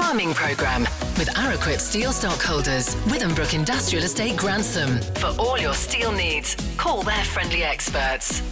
Farming 0.00 0.32
Programme 0.32 0.84
with 1.18 1.28
Araquip 1.34 1.78
Steel 1.78 2.10
Stockholders, 2.10 2.94
Withambrook 3.04 3.52
Industrial 3.52 4.02
Estate 4.02 4.34
Grantham. 4.34 4.98
For 5.16 5.38
all 5.38 5.58
your 5.58 5.74
steel 5.74 6.10
needs, 6.10 6.56
call 6.78 7.02
their 7.02 7.22
friendly 7.22 7.62
experts. 7.62 8.42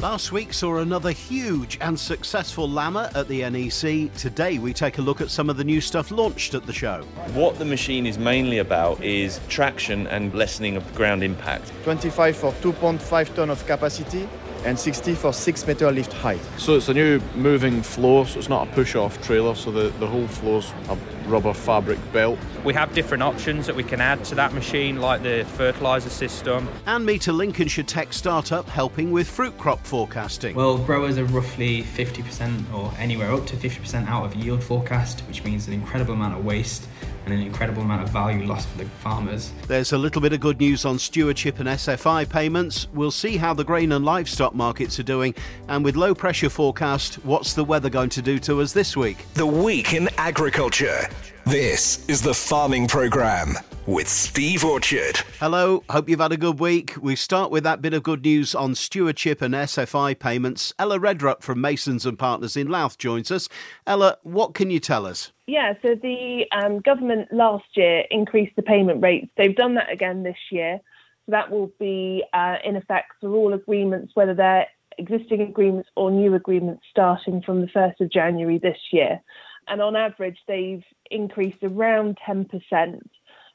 Last 0.00 0.32
week 0.32 0.54
saw 0.54 0.78
another 0.78 1.10
huge 1.12 1.76
and 1.82 2.00
successful 2.00 2.66
LAMMA 2.66 3.12
at 3.14 3.28
the 3.28 3.48
NEC. 3.50 4.14
Today 4.16 4.58
we 4.58 4.72
take 4.72 4.96
a 4.96 5.02
look 5.02 5.20
at 5.20 5.28
some 5.28 5.50
of 5.50 5.58
the 5.58 5.64
new 5.64 5.80
stuff 5.80 6.10
launched 6.10 6.54
at 6.54 6.64
the 6.64 6.72
show. 6.72 7.02
What 7.34 7.58
the 7.58 7.66
machine 7.66 8.06
is 8.06 8.16
mainly 8.16 8.58
about 8.58 9.04
is 9.04 9.40
traction 9.48 10.06
and 10.06 10.32
lessening 10.34 10.76
of 10.76 10.94
ground 10.94 11.22
impact. 11.22 11.70
25 11.84 12.34
for 12.34 12.52
2.5 12.54 13.34
ton 13.34 13.50
of 13.50 13.64
capacity 13.66 14.26
and 14.64 14.78
60 14.78 15.14
for 15.14 15.32
6 15.32 15.66
meter 15.66 15.90
lift 15.90 16.12
height. 16.12 16.40
So 16.56 16.76
it's 16.76 16.88
a 16.88 16.94
new 16.94 17.20
moving 17.34 17.82
floor, 17.82 18.26
so 18.26 18.38
it's 18.38 18.48
not 18.48 18.68
a 18.68 18.70
push-off 18.72 19.20
trailer, 19.22 19.54
so 19.54 19.70
the, 19.70 19.88
the 19.98 20.06
whole 20.06 20.26
floor's 20.26 20.72
a 20.88 20.96
rubber 21.26 21.52
fabric 21.52 21.98
belt. 22.12 22.38
We 22.64 22.74
have 22.74 22.92
different 22.94 23.22
options 23.22 23.66
that 23.66 23.76
we 23.76 23.84
can 23.84 24.00
add 24.00 24.24
to 24.26 24.34
that 24.36 24.52
machine, 24.54 25.00
like 25.00 25.22
the 25.22 25.44
fertiliser 25.56 26.10
system. 26.10 26.68
And 26.86 27.04
meet 27.04 27.28
a 27.28 27.32
Lincolnshire 27.32 27.84
tech 27.84 28.12
startup 28.12 28.68
helping 28.68 29.10
with 29.10 29.28
fruit 29.28 29.56
crop 29.58 29.86
forecasting. 29.86 30.54
Well, 30.54 30.78
growers 30.78 31.18
are 31.18 31.24
roughly 31.26 31.82
50% 31.82 32.72
or 32.72 32.92
anywhere 32.98 33.32
up 33.32 33.46
to 33.46 33.56
50% 33.56 34.08
out 34.08 34.24
of 34.24 34.34
yield 34.34 34.62
forecast, 34.62 35.20
which 35.20 35.44
means 35.44 35.66
an 35.66 35.74
incredible 35.74 36.14
amount 36.14 36.38
of 36.38 36.44
waste 36.44 36.86
and 37.30 37.40
an 37.40 37.46
incredible 37.46 37.82
amount 37.82 38.02
of 38.02 38.08
value 38.08 38.46
lost 38.46 38.68
for 38.68 38.78
the 38.78 38.84
farmers. 38.86 39.52
There's 39.66 39.92
a 39.92 39.98
little 39.98 40.22
bit 40.22 40.32
of 40.32 40.40
good 40.40 40.58
news 40.58 40.84
on 40.84 40.98
stewardship 40.98 41.60
and 41.60 41.68
SFI 41.68 42.28
payments. 42.28 42.88
We'll 42.94 43.10
see 43.10 43.36
how 43.36 43.52
the 43.52 43.64
grain 43.64 43.92
and 43.92 44.04
livestock 44.04 44.54
markets 44.54 44.98
are 44.98 45.04
doing. 45.04 45.34
And 45.68 45.84
with 45.84 45.94
low 45.94 46.14
pressure 46.14 46.48
forecast, 46.48 47.16
what's 47.24 47.52
the 47.52 47.64
weather 47.64 47.90
going 47.90 48.10
to 48.10 48.22
do 48.22 48.38
to 48.40 48.62
us 48.62 48.72
this 48.72 48.96
week? 48.96 49.26
The 49.34 49.46
Week 49.46 49.92
in 49.92 50.08
Agriculture. 50.16 51.08
This 51.44 52.08
is 52.08 52.22
the 52.22 52.34
Farming 52.34 52.88
Programme 52.88 53.56
with 53.88 54.06
Steve 54.06 54.66
Orchard. 54.66 55.16
Hello, 55.40 55.82
hope 55.88 56.10
you've 56.10 56.20
had 56.20 56.30
a 56.30 56.36
good 56.36 56.60
week. 56.60 56.94
We 57.00 57.16
start 57.16 57.50
with 57.50 57.64
that 57.64 57.80
bit 57.80 57.94
of 57.94 58.02
good 58.02 58.22
news 58.22 58.54
on 58.54 58.74
stewardship 58.74 59.40
and 59.40 59.54
SFI 59.54 60.18
payments. 60.18 60.74
Ella 60.78 60.98
Redrup 60.98 61.40
from 61.40 61.62
Masons 61.62 62.04
and 62.04 62.18
Partners 62.18 62.54
in 62.54 62.68
Louth 62.68 62.98
joins 62.98 63.30
us. 63.30 63.48
Ella, 63.86 64.18
what 64.24 64.52
can 64.52 64.70
you 64.70 64.78
tell 64.78 65.06
us? 65.06 65.32
Yeah, 65.46 65.72
so 65.80 65.94
the 65.94 66.44
um, 66.52 66.80
government 66.80 67.32
last 67.32 67.64
year 67.76 68.04
increased 68.10 68.54
the 68.56 68.62
payment 68.62 69.02
rates. 69.02 69.30
They've 69.38 69.56
done 69.56 69.76
that 69.76 69.90
again 69.90 70.22
this 70.22 70.36
year. 70.52 70.80
So 71.24 71.32
that 71.32 71.50
will 71.50 71.72
be 71.80 72.24
uh, 72.34 72.56
in 72.62 72.76
effect 72.76 73.12
for 73.22 73.34
all 73.34 73.54
agreements, 73.54 74.12
whether 74.14 74.34
they're 74.34 74.66
existing 74.98 75.40
agreements 75.40 75.88
or 75.96 76.10
new 76.10 76.34
agreements 76.34 76.82
starting 76.90 77.40
from 77.40 77.62
the 77.62 77.68
1st 77.68 78.02
of 78.02 78.12
January 78.12 78.58
this 78.58 78.78
year. 78.92 79.22
And 79.66 79.80
on 79.80 79.96
average, 79.96 80.38
they've 80.46 80.84
increased 81.10 81.62
around 81.62 82.18
10% 82.28 83.00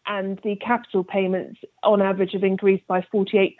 and 0.06 0.40
the 0.44 0.56
capital 0.58 1.04
payments 1.04 1.60
on 1.84 2.02
average 2.02 2.32
have 2.34 2.44
increased 2.44 2.86
by 2.88 3.02
48%. 3.14 3.56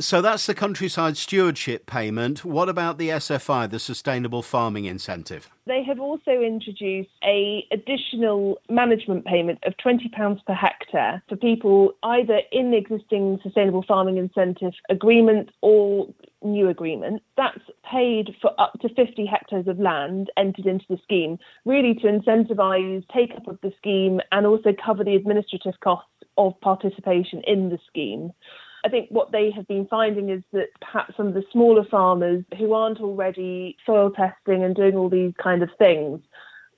So 0.00 0.20
that's 0.22 0.46
the 0.46 0.54
countryside 0.54 1.16
stewardship 1.16 1.86
payment. 1.86 2.44
What 2.44 2.68
about 2.68 2.98
the 2.98 3.08
SFI, 3.08 3.70
the 3.70 3.78
Sustainable 3.78 4.42
Farming 4.42 4.84
Incentive? 4.84 5.50
They 5.66 5.82
have 5.84 6.00
also 6.00 6.30
introduced 6.30 7.10
a 7.22 7.66
additional 7.72 8.58
management 8.70 9.26
payment 9.26 9.58
of 9.64 9.74
£20 9.84 10.44
per 10.46 10.54
hectare 10.54 11.22
for 11.28 11.36
people 11.36 11.94
either 12.02 12.40
in 12.52 12.70
the 12.70 12.76
existing 12.76 13.40
Sustainable 13.42 13.84
Farming 13.86 14.16
Incentive 14.16 14.72
agreement 14.88 15.50
or 15.60 16.08
new 16.42 16.68
agreement. 16.68 17.22
That's 17.36 17.58
paid 17.90 18.34
for 18.40 18.52
up 18.60 18.74
to 18.80 18.88
50 18.88 19.26
hectares 19.26 19.66
of 19.66 19.78
land 19.78 20.30
entered 20.36 20.66
into 20.66 20.84
the 20.88 20.98
scheme, 21.02 21.38
really 21.64 21.94
to 21.94 22.06
incentivise 22.06 23.04
take 23.14 23.32
up 23.36 23.48
of 23.48 23.58
the 23.62 23.72
scheme 23.78 24.20
and 24.32 24.46
also 24.46 24.70
cover 24.84 25.04
the 25.04 25.16
administrative 25.16 25.78
costs 25.80 26.10
of 26.36 26.58
participation 26.60 27.42
in 27.46 27.68
the 27.68 27.78
scheme. 27.88 28.32
I 28.84 28.88
think 28.88 29.08
what 29.10 29.32
they 29.32 29.50
have 29.50 29.66
been 29.66 29.86
finding 29.86 30.30
is 30.30 30.42
that 30.52 30.68
perhaps 30.80 31.16
some 31.16 31.26
of 31.26 31.34
the 31.34 31.42
smaller 31.52 31.84
farmers 31.90 32.44
who 32.56 32.72
aren't 32.74 33.00
already 33.00 33.76
soil 33.84 34.10
testing 34.10 34.62
and 34.62 34.74
doing 34.74 34.94
all 34.96 35.08
these 35.08 35.32
kind 35.42 35.62
of 35.62 35.70
things 35.78 36.20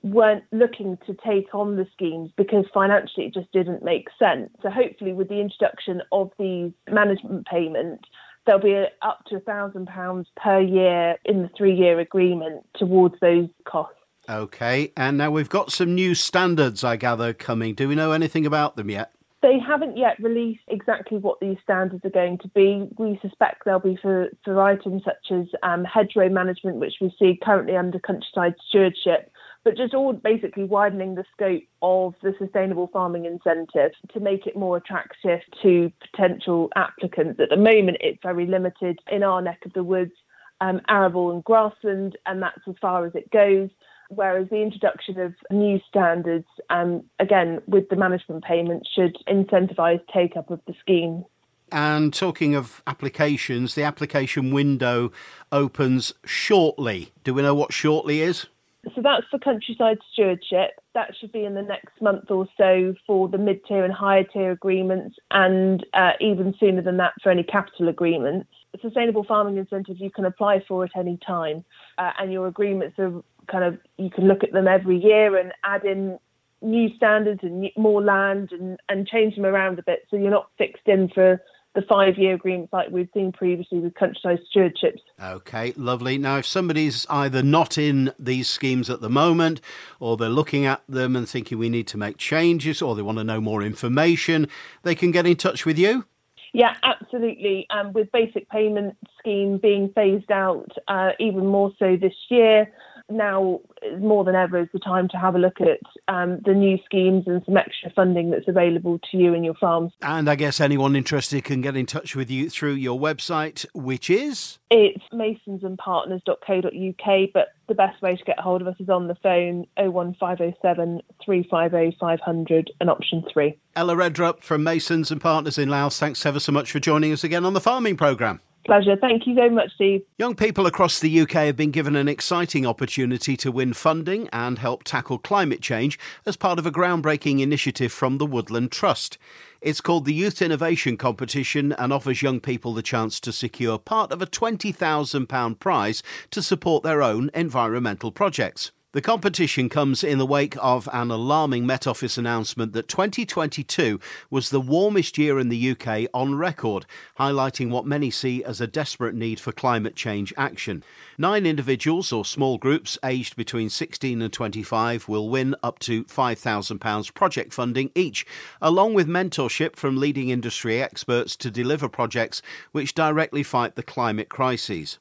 weren't 0.03 0.43
looking 0.51 0.97
to 1.05 1.15
take 1.25 1.53
on 1.53 1.75
the 1.75 1.85
schemes 1.93 2.31
because 2.35 2.65
financially 2.73 3.27
it 3.27 3.33
just 3.33 3.51
didn't 3.51 3.83
make 3.83 4.07
sense. 4.17 4.49
So 4.63 4.69
hopefully 4.69 5.13
with 5.13 5.29
the 5.29 5.39
introduction 5.39 6.01
of 6.11 6.31
these 6.39 6.71
management 6.89 7.45
payments, 7.45 8.03
there'll 8.45 8.61
be 8.61 8.85
up 9.01 9.25
to 9.27 9.35
a 9.35 9.41
£1,000 9.41 10.25
per 10.35 10.59
year 10.59 11.15
in 11.25 11.43
the 11.43 11.49
three 11.57 11.75
year 11.75 11.99
agreement 11.99 12.65
towards 12.75 13.15
those 13.21 13.47
costs. 13.65 13.95
Okay, 14.29 14.91
and 14.95 15.17
now 15.17 15.31
we've 15.31 15.49
got 15.49 15.71
some 15.71 15.95
new 15.95 16.15
standards, 16.15 16.83
I 16.83 16.95
gather, 16.95 17.33
coming. 17.33 17.73
Do 17.73 17.87
we 17.87 17.95
know 17.95 18.11
anything 18.11 18.45
about 18.45 18.75
them 18.75 18.89
yet? 18.89 19.11
They 19.41 19.57
haven't 19.57 19.97
yet 19.97 20.21
released 20.21 20.61
exactly 20.67 21.17
what 21.17 21.39
these 21.39 21.57
standards 21.63 22.05
are 22.05 22.11
going 22.11 22.37
to 22.39 22.47
be. 22.49 22.87
We 22.99 23.17
suspect 23.23 23.63
they'll 23.65 23.79
be 23.79 23.97
for, 23.99 24.29
for 24.45 24.61
items 24.61 25.03
such 25.03 25.31
as 25.31 25.47
um, 25.63 25.83
hedgerow 25.83 26.29
management, 26.29 26.77
which 26.77 26.95
we 27.01 27.13
see 27.17 27.39
currently 27.41 27.75
under 27.75 27.99
countryside 27.99 28.53
stewardship, 28.69 29.31
but 29.63 29.77
just 29.77 29.93
all 29.93 30.13
basically 30.13 30.63
widening 30.63 31.15
the 31.15 31.25
scope 31.33 31.63
of 31.81 32.15
the 32.21 32.33
sustainable 32.39 32.89
farming 32.91 33.25
incentive 33.25 33.91
to 34.13 34.19
make 34.19 34.47
it 34.47 34.55
more 34.55 34.77
attractive 34.77 35.39
to 35.61 35.91
potential 36.11 36.69
applicants. 36.75 37.39
At 37.39 37.49
the 37.49 37.57
moment, 37.57 37.97
it's 38.01 38.19
very 38.23 38.45
limited 38.45 38.99
in 39.11 39.23
our 39.23 39.41
neck 39.41 39.59
of 39.65 39.73
the 39.73 39.83
woods, 39.83 40.13
um, 40.61 40.81
arable 40.89 41.31
and 41.31 41.43
grassland, 41.43 42.17
and 42.25 42.41
that's 42.41 42.61
as 42.67 42.75
far 42.81 43.05
as 43.05 43.13
it 43.15 43.29
goes 43.31 43.69
whereas 44.13 44.47
the 44.49 44.61
introduction 44.61 45.19
of 45.19 45.33
new 45.51 45.79
standards, 45.87 46.47
um, 46.69 47.03
again, 47.19 47.61
with 47.67 47.89
the 47.89 47.95
management 47.95 48.43
payment, 48.43 48.87
should 48.93 49.17
incentivise 49.27 50.01
take 50.13 50.35
up 50.35 50.51
of 50.51 50.59
the 50.67 50.73
scheme. 50.79 51.23
And 51.71 52.13
talking 52.13 52.53
of 52.53 52.83
applications, 52.85 53.75
the 53.75 53.83
application 53.83 54.51
window 54.51 55.11
opens 55.51 56.13
shortly. 56.25 57.13
Do 57.23 57.33
we 57.33 57.41
know 57.41 57.55
what 57.55 57.71
shortly 57.71 58.21
is? 58.21 58.47
So 58.95 59.01
that's 59.01 59.27
for 59.29 59.37
countryside 59.37 59.99
stewardship. 60.11 60.71
That 60.95 61.11
should 61.19 61.31
be 61.31 61.45
in 61.45 61.53
the 61.53 61.61
next 61.61 62.01
month 62.01 62.31
or 62.31 62.47
so 62.57 62.95
for 63.05 63.27
the 63.27 63.37
mid 63.37 63.63
tier 63.65 63.83
and 63.85 63.93
higher 63.93 64.23
tier 64.23 64.51
agreements, 64.51 65.17
and 65.29 65.85
uh, 65.93 66.13
even 66.19 66.55
sooner 66.59 66.81
than 66.81 66.97
that 66.97 67.13
for 67.21 67.29
any 67.31 67.43
capital 67.43 67.89
agreements. 67.89 68.49
Sustainable 68.81 69.23
farming 69.23 69.57
incentive 69.57 69.97
you 69.99 70.09
can 70.09 70.25
apply 70.25 70.63
for 70.67 70.83
at 70.83 70.91
any 70.97 71.19
time, 71.25 71.63
uh, 71.99 72.11
and 72.19 72.33
your 72.33 72.47
agreements 72.47 72.97
are 72.97 73.23
kind 73.47 73.63
of 73.63 73.77
you 73.97 74.09
can 74.09 74.27
look 74.27 74.43
at 74.43 74.51
them 74.51 74.67
every 74.67 74.97
year 74.97 75.37
and 75.37 75.53
add 75.63 75.85
in 75.85 76.17
new 76.61 76.89
standards 76.95 77.41
and 77.43 77.69
more 77.77 78.01
land 78.01 78.51
and, 78.51 78.79
and 78.89 79.07
change 79.07 79.35
them 79.35 79.45
around 79.45 79.79
a 79.79 79.83
bit 79.83 80.05
so 80.09 80.15
you're 80.15 80.29
not 80.29 80.49
fixed 80.57 80.87
in 80.87 81.09
for 81.09 81.41
the 81.73 81.81
five 81.83 82.17
year 82.17 82.33
agreements 82.33 82.73
like 82.73 82.89
we've 82.89 83.09
seen 83.13 83.31
previously 83.31 83.79
with 83.79 83.93
countryside 83.95 84.39
stewardships. 84.53 84.99
Okay, 85.21 85.73
lovely. 85.77 86.17
Now, 86.17 86.37
if 86.37 86.45
somebody's 86.45 87.05
either 87.09 87.41
not 87.41 87.77
in 87.77 88.11
these 88.19 88.49
schemes 88.49 88.89
at 88.89 89.01
the 89.01 89.09
moment 89.09 89.61
or 89.99 90.17
they're 90.17 90.29
looking 90.29 90.65
at 90.65 90.81
them 90.89 91.15
and 91.15 91.27
thinking 91.27 91.57
we 91.57 91.69
need 91.69 91.87
to 91.87 91.97
make 91.97 92.17
changes 92.17 92.81
or 92.81 92.95
they 92.95 93.01
want 93.01 93.17
to 93.19 93.23
know 93.23 93.39
more 93.39 93.63
information, 93.63 94.47
they 94.83 94.95
can 94.95 95.11
get 95.11 95.25
in 95.25 95.37
touch 95.37 95.65
with 95.65 95.77
you. 95.77 96.05
Yeah, 96.53 96.73
absolutely. 96.83 97.65
Um, 97.69 97.93
with 97.93 98.11
basic 98.11 98.49
payment 98.49 98.97
scheme 99.19 99.57
being 99.57 99.91
phased 99.95 100.31
out 100.31 100.69
uh, 100.87 101.11
even 101.19 101.45
more 101.47 101.71
so 101.79 101.95
this 101.95 102.15
year, 102.29 102.69
now 103.11 103.59
more 103.99 104.23
than 104.23 104.35
ever 104.35 104.59
is 104.59 104.67
the 104.73 104.79
time 104.79 105.07
to 105.09 105.17
have 105.17 105.35
a 105.35 105.39
look 105.39 105.61
at 105.61 105.79
um, 106.07 106.39
the 106.45 106.53
new 106.53 106.77
schemes 106.85 107.25
and 107.27 107.43
some 107.45 107.57
extra 107.57 107.91
funding 107.91 108.29
that's 108.29 108.47
available 108.47 108.99
to 109.11 109.17
you 109.17 109.33
and 109.33 109.43
your 109.43 109.55
farms. 109.55 109.91
And 110.01 110.29
I 110.29 110.35
guess 110.35 110.61
anyone 110.61 110.95
interested 110.95 111.43
can 111.43 111.61
get 111.61 111.75
in 111.75 111.85
touch 111.85 112.15
with 112.15 112.29
you 112.29 112.49
through 112.49 112.73
your 112.73 112.97
website, 112.99 113.65
which 113.73 114.09
is? 114.09 114.59
It's 114.69 115.03
masonsandpartners.co.uk, 115.13 117.29
but 117.33 117.47
the 117.67 117.75
best 117.75 118.01
way 118.01 118.15
to 118.15 118.23
get 118.23 118.39
hold 118.39 118.61
of 118.61 118.67
us 118.67 118.75
is 118.79 118.87
on 118.89 119.07
the 119.07 119.15
phone 119.15 119.65
01507 119.77 121.01
350 121.23 121.97
500 121.99 122.71
and 122.79 122.89
option 122.89 123.23
3. 123.31 123.57
Ella 123.75 123.95
Redrup 123.95 124.41
from 124.41 124.63
Masons 124.63 125.11
and 125.11 125.21
Partners 125.21 125.57
in 125.57 125.69
Louth, 125.69 125.93
thanks 125.93 126.25
ever 126.25 126.39
so 126.39 126.51
much 126.51 126.71
for 126.71 126.79
joining 126.79 127.11
us 127.11 127.23
again 127.23 127.45
on 127.45 127.53
the 127.53 127.61
Farming 127.61 127.97
Programme. 127.97 128.39
Pleasure. 128.65 128.95
Thank 128.95 129.25
you 129.25 129.33
very 129.33 129.49
much, 129.49 129.73
Steve. 129.73 130.03
Young 130.19 130.35
people 130.35 130.67
across 130.67 130.99
the 130.99 131.21
UK 131.21 131.31
have 131.31 131.57
been 131.57 131.71
given 131.71 131.95
an 131.95 132.07
exciting 132.07 132.65
opportunity 132.65 133.35
to 133.37 133.51
win 133.51 133.73
funding 133.73 134.29
and 134.31 134.59
help 134.59 134.83
tackle 134.83 135.17
climate 135.17 135.61
change 135.61 135.97
as 136.25 136.37
part 136.37 136.59
of 136.59 136.65
a 136.65 136.71
groundbreaking 136.71 137.41
initiative 137.41 137.91
from 137.91 138.19
the 138.19 138.25
Woodland 138.25 138.71
Trust. 138.71 139.17
It's 139.61 139.81
called 139.81 140.05
the 140.05 140.13
Youth 140.13 140.41
Innovation 140.41 140.95
Competition 140.95 141.71
and 141.73 141.91
offers 141.91 142.21
young 142.21 142.39
people 142.39 142.73
the 142.73 142.83
chance 142.83 143.19
to 143.21 143.31
secure 143.31 143.79
part 143.79 144.11
of 144.11 144.21
a 144.21 144.27
£20,000 144.27 145.59
prize 145.59 146.03
to 146.29 146.41
support 146.41 146.83
their 146.83 147.01
own 147.01 147.31
environmental 147.33 148.11
projects. 148.11 148.71
The 148.93 149.01
competition 149.01 149.69
comes 149.69 150.03
in 150.03 150.17
the 150.17 150.25
wake 150.25 150.57
of 150.59 150.89
an 150.91 151.11
alarming 151.11 151.65
Met 151.65 151.87
Office 151.87 152.17
announcement 152.17 152.73
that 152.73 152.89
2022 152.89 154.01
was 154.29 154.49
the 154.49 154.59
warmest 154.59 155.17
year 155.17 155.39
in 155.39 155.47
the 155.47 155.71
UK 155.71 156.09
on 156.13 156.35
record, 156.35 156.85
highlighting 157.17 157.69
what 157.69 157.85
many 157.85 158.11
see 158.11 158.43
as 158.43 158.59
a 158.59 158.67
desperate 158.67 159.15
need 159.15 159.39
for 159.39 159.53
climate 159.53 159.95
change 159.95 160.33
action. 160.35 160.83
Nine 161.17 161.45
individuals 161.45 162.11
or 162.11 162.25
small 162.25 162.57
groups 162.57 162.97
aged 163.01 163.37
between 163.37 163.69
16 163.69 164.21
and 164.21 164.33
25 164.33 165.07
will 165.07 165.29
win 165.29 165.55
up 165.63 165.79
to 165.79 166.03
£5,000 166.03 167.13
project 167.13 167.53
funding 167.53 167.91
each, 167.95 168.25
along 168.61 168.93
with 168.93 169.07
mentorship 169.07 169.77
from 169.77 169.95
leading 169.95 170.27
industry 170.27 170.81
experts 170.81 171.37
to 171.37 171.49
deliver 171.49 171.87
projects 171.87 172.41
which 172.73 172.93
directly 172.93 173.41
fight 173.41 173.75
the 173.75 173.83
climate 173.83 174.27
crises. 174.27 174.99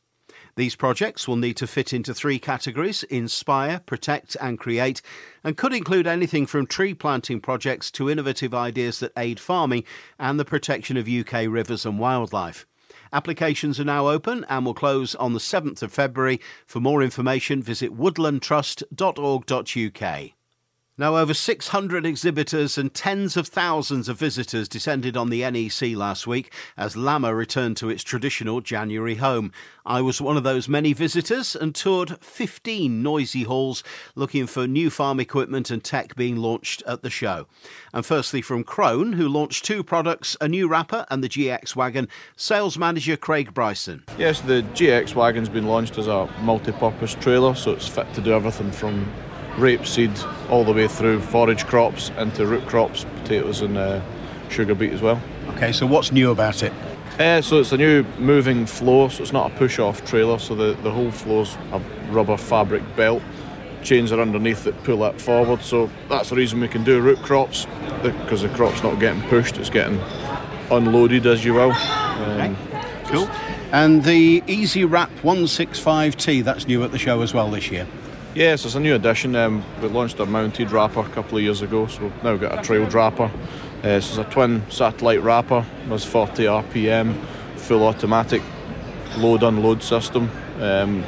These 0.57 0.77
projects 0.77 1.27
will 1.27 1.37
need 1.37 1.57
to 1.59 1.67
fit 1.67 1.93
into 1.93 2.15
three 2.15 2.39
categories 2.39 3.03
inspire, 3.05 3.81
protect, 3.81 4.37
and 4.41 4.59
create, 4.59 5.03
and 5.45 5.57
could 5.57 5.73
include 5.73 6.07
anything 6.07 6.47
from 6.47 6.67
tree 6.67 6.95
planting 6.95 7.41
projects 7.41 7.91
to 7.93 8.11
innovative 8.11 8.55
ideas 8.55 9.01
that 9.01 9.13
aid 9.17 9.41
farming 9.41 9.85
and 10.19 10.39
the 10.39 10.45
protection 10.45 10.97
of 10.97 11.09
UK 11.09 11.47
rivers 11.49 11.87
and 11.87 11.99
wildlife. 11.99 12.67
Applications 13.13 13.81
are 13.81 13.85
now 13.85 14.09
open 14.09 14.47
and 14.49 14.65
will 14.65 14.75
close 14.75 15.17
on 15.17 15.33
the 15.33 15.41
7th 15.41 15.83
of 15.83 15.93
February. 15.93 16.41
For 16.67 16.79
more 16.81 17.03
information, 17.03 17.63
visit 17.63 17.97
woodlandtrust.org.uk. 17.97 20.40
Now, 21.01 21.17
over 21.17 21.33
600 21.33 22.05
exhibitors 22.05 22.77
and 22.77 22.93
tens 22.93 23.35
of 23.35 23.49
thousands 23.49 24.11
of 24.11 24.19
visitors 24.19 24.69
descended 24.69 25.17
on 25.17 25.31
the 25.31 25.51
NEC 25.51 25.97
last 25.97 26.27
week 26.27 26.53
as 26.77 26.95
LAMMA 26.95 27.35
returned 27.35 27.79
to 27.79 27.89
its 27.89 28.03
traditional 28.03 28.61
January 28.61 29.15
home. 29.15 29.51
I 29.87 30.03
was 30.03 30.21
one 30.21 30.37
of 30.37 30.43
those 30.43 30.69
many 30.69 30.93
visitors 30.93 31.57
and 31.57 31.75
toured 31.75 32.23
15 32.23 33.03
noisy 33.03 33.45
halls 33.45 33.83
looking 34.15 34.47
for 34.47 34.67
new 34.67 34.91
farm 34.91 35.21
equipment 35.21 35.71
and 35.71 35.83
tech 35.83 36.17
being 36.17 36.37
launched 36.37 36.83
at 36.87 37.01
the 37.01 37.09
show. 37.09 37.47
And 37.95 38.05
firstly, 38.05 38.43
from 38.43 38.63
Krone, 38.63 39.15
who 39.15 39.27
launched 39.27 39.65
two 39.65 39.83
products 39.83 40.37
a 40.39 40.49
new 40.49 40.69
wrapper 40.69 41.07
and 41.09 41.25
the 41.25 41.31
GX 41.31 41.75
wagon, 41.75 42.09
sales 42.37 42.77
manager 42.77 43.17
Craig 43.17 43.55
Bryson. 43.55 44.05
Yes, 44.19 44.43
the 44.43 44.65
GX 44.75 45.15
wagon's 45.15 45.49
been 45.49 45.67
launched 45.67 45.97
as 45.97 46.09
a 46.09 46.27
multi 46.43 46.73
purpose 46.73 47.15
trailer, 47.15 47.55
so 47.55 47.73
it's 47.73 47.89
fit 47.89 48.13
to 48.13 48.21
do 48.21 48.35
everything 48.35 48.71
from 48.71 49.11
rapeseed 49.61 50.51
all 50.51 50.65
the 50.65 50.73
way 50.73 50.89
through 50.89 51.21
forage 51.21 51.67
crops 51.67 52.11
into 52.19 52.47
root 52.47 52.67
crops, 52.67 53.05
potatoes 53.23 53.61
and 53.61 53.77
uh, 53.77 54.01
sugar 54.49 54.75
beet 54.75 54.93
as 54.93 55.03
well. 55.03 55.21
Okay, 55.51 55.73
so 55.73 55.87
what's 55.87 56.13
new 56.13 56.31
about 56.31 56.63
it? 56.63 56.73
Uh, 57.19 57.43
so 57.43 57.61
it's 57.61 57.73
a 57.73 57.77
new 57.77 58.03
moving 58.19 58.65
floor, 58.65 59.11
so 59.11 59.23
it's 59.23 59.33
not 59.33 59.53
a 59.53 59.55
push-off 59.57 60.05
trailer. 60.07 60.39
So 60.39 60.55
the, 60.55 60.73
the 60.83 60.91
whole 60.91 61.11
floor's 61.11 61.57
a 61.73 61.79
rubber 62.11 62.37
fabric 62.37 62.83
belt. 62.97 63.23
Chains 63.83 64.13
are 64.13 64.21
underneath 64.21 64.65
that 64.65 64.83
pull 64.85 64.99
that 64.99 65.21
forward. 65.21 65.63
So 65.63 65.91
that's 66.09 66.31
the 66.31 66.37
reason 66.37 66.61
we 66.61 66.69
can 66.69 66.85
do 66.85 67.01
root 67.01 67.19
crops 67.23 67.67
because 68.03 68.43
the, 68.43 68.49
the 68.49 68.55
crop's 68.55 68.83
not 68.83 68.99
getting 69.01 69.23
pushed; 69.29 69.59
it's 69.59 69.71
getting 69.71 70.01
unloaded, 70.71 71.27
as 71.27 71.45
you 71.45 71.55
will. 71.55 71.73
Um, 71.73 72.41
okay. 72.41 72.57
Cool. 73.07 73.29
And 73.73 74.05
the 74.05 74.43
Easy 74.47 74.85
Wrap 74.85 75.11
165T, 75.23 76.43
that's 76.43 76.67
new 76.67 76.83
at 76.85 76.91
the 76.91 76.99
show 76.99 77.23
as 77.23 77.35
well 77.35 77.51
this 77.51 77.71
year. 77.71 77.87
Yes, 78.33 78.65
it's 78.65 78.77
a 78.77 78.81
new 78.81 78.95
addition. 78.95 79.35
Um, 79.35 79.65
we 79.83 79.89
launched 79.89 80.21
a 80.21 80.25
mounted 80.25 80.71
wrapper 80.71 81.01
a 81.01 81.09
couple 81.09 81.39
of 81.39 81.43
years 81.43 81.63
ago, 81.63 81.89
so 81.89 82.03
we've 82.03 82.23
now 82.23 82.37
got 82.37 82.57
a 82.57 82.63
trailed 82.63 82.95
wrapper. 82.95 83.25
Uh, 83.25 83.83
this 83.83 84.13
is 84.13 84.19
a 84.19 84.25
twin 84.25 84.63
satellite 84.71 85.21
wrapper, 85.21 85.67
does 85.89 86.05
40 86.05 86.45
RPM, 86.45 87.21
full 87.57 87.83
automatic 87.83 88.41
load 89.17 89.43
unload 89.43 89.83
system. 89.83 90.31
Um, 90.61 91.05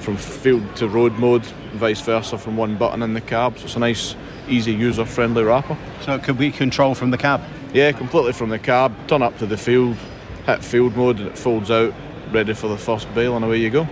from 0.00 0.18
field 0.18 0.76
to 0.76 0.88
road 0.88 1.14
mode, 1.14 1.46
vice 1.72 2.02
versa 2.02 2.36
from 2.36 2.58
one 2.58 2.76
button 2.76 3.02
in 3.02 3.14
the 3.14 3.22
cab. 3.22 3.58
So 3.58 3.64
it's 3.64 3.76
a 3.76 3.78
nice, 3.78 4.14
easy, 4.46 4.74
user 4.74 5.06
friendly 5.06 5.44
wrapper. 5.44 5.76
So 6.02 6.16
it 6.16 6.22
could 6.22 6.36
be 6.36 6.50
controlled 6.50 6.98
from 6.98 7.12
the 7.12 7.18
cab? 7.18 7.40
Yeah, 7.72 7.92
completely 7.92 8.34
from 8.34 8.50
the 8.50 8.58
cab. 8.58 8.94
Turn 9.08 9.22
up 9.22 9.38
to 9.38 9.46
the 9.46 9.56
field, 9.56 9.96
hit 10.44 10.62
field 10.62 10.94
mode, 10.96 11.18
and 11.18 11.28
it 11.28 11.38
folds 11.38 11.70
out, 11.70 11.94
ready 12.30 12.52
for 12.52 12.68
the 12.68 12.76
first 12.76 13.12
bale, 13.14 13.36
and 13.36 13.44
away 13.46 13.56
you 13.56 13.70
go. 13.70 13.88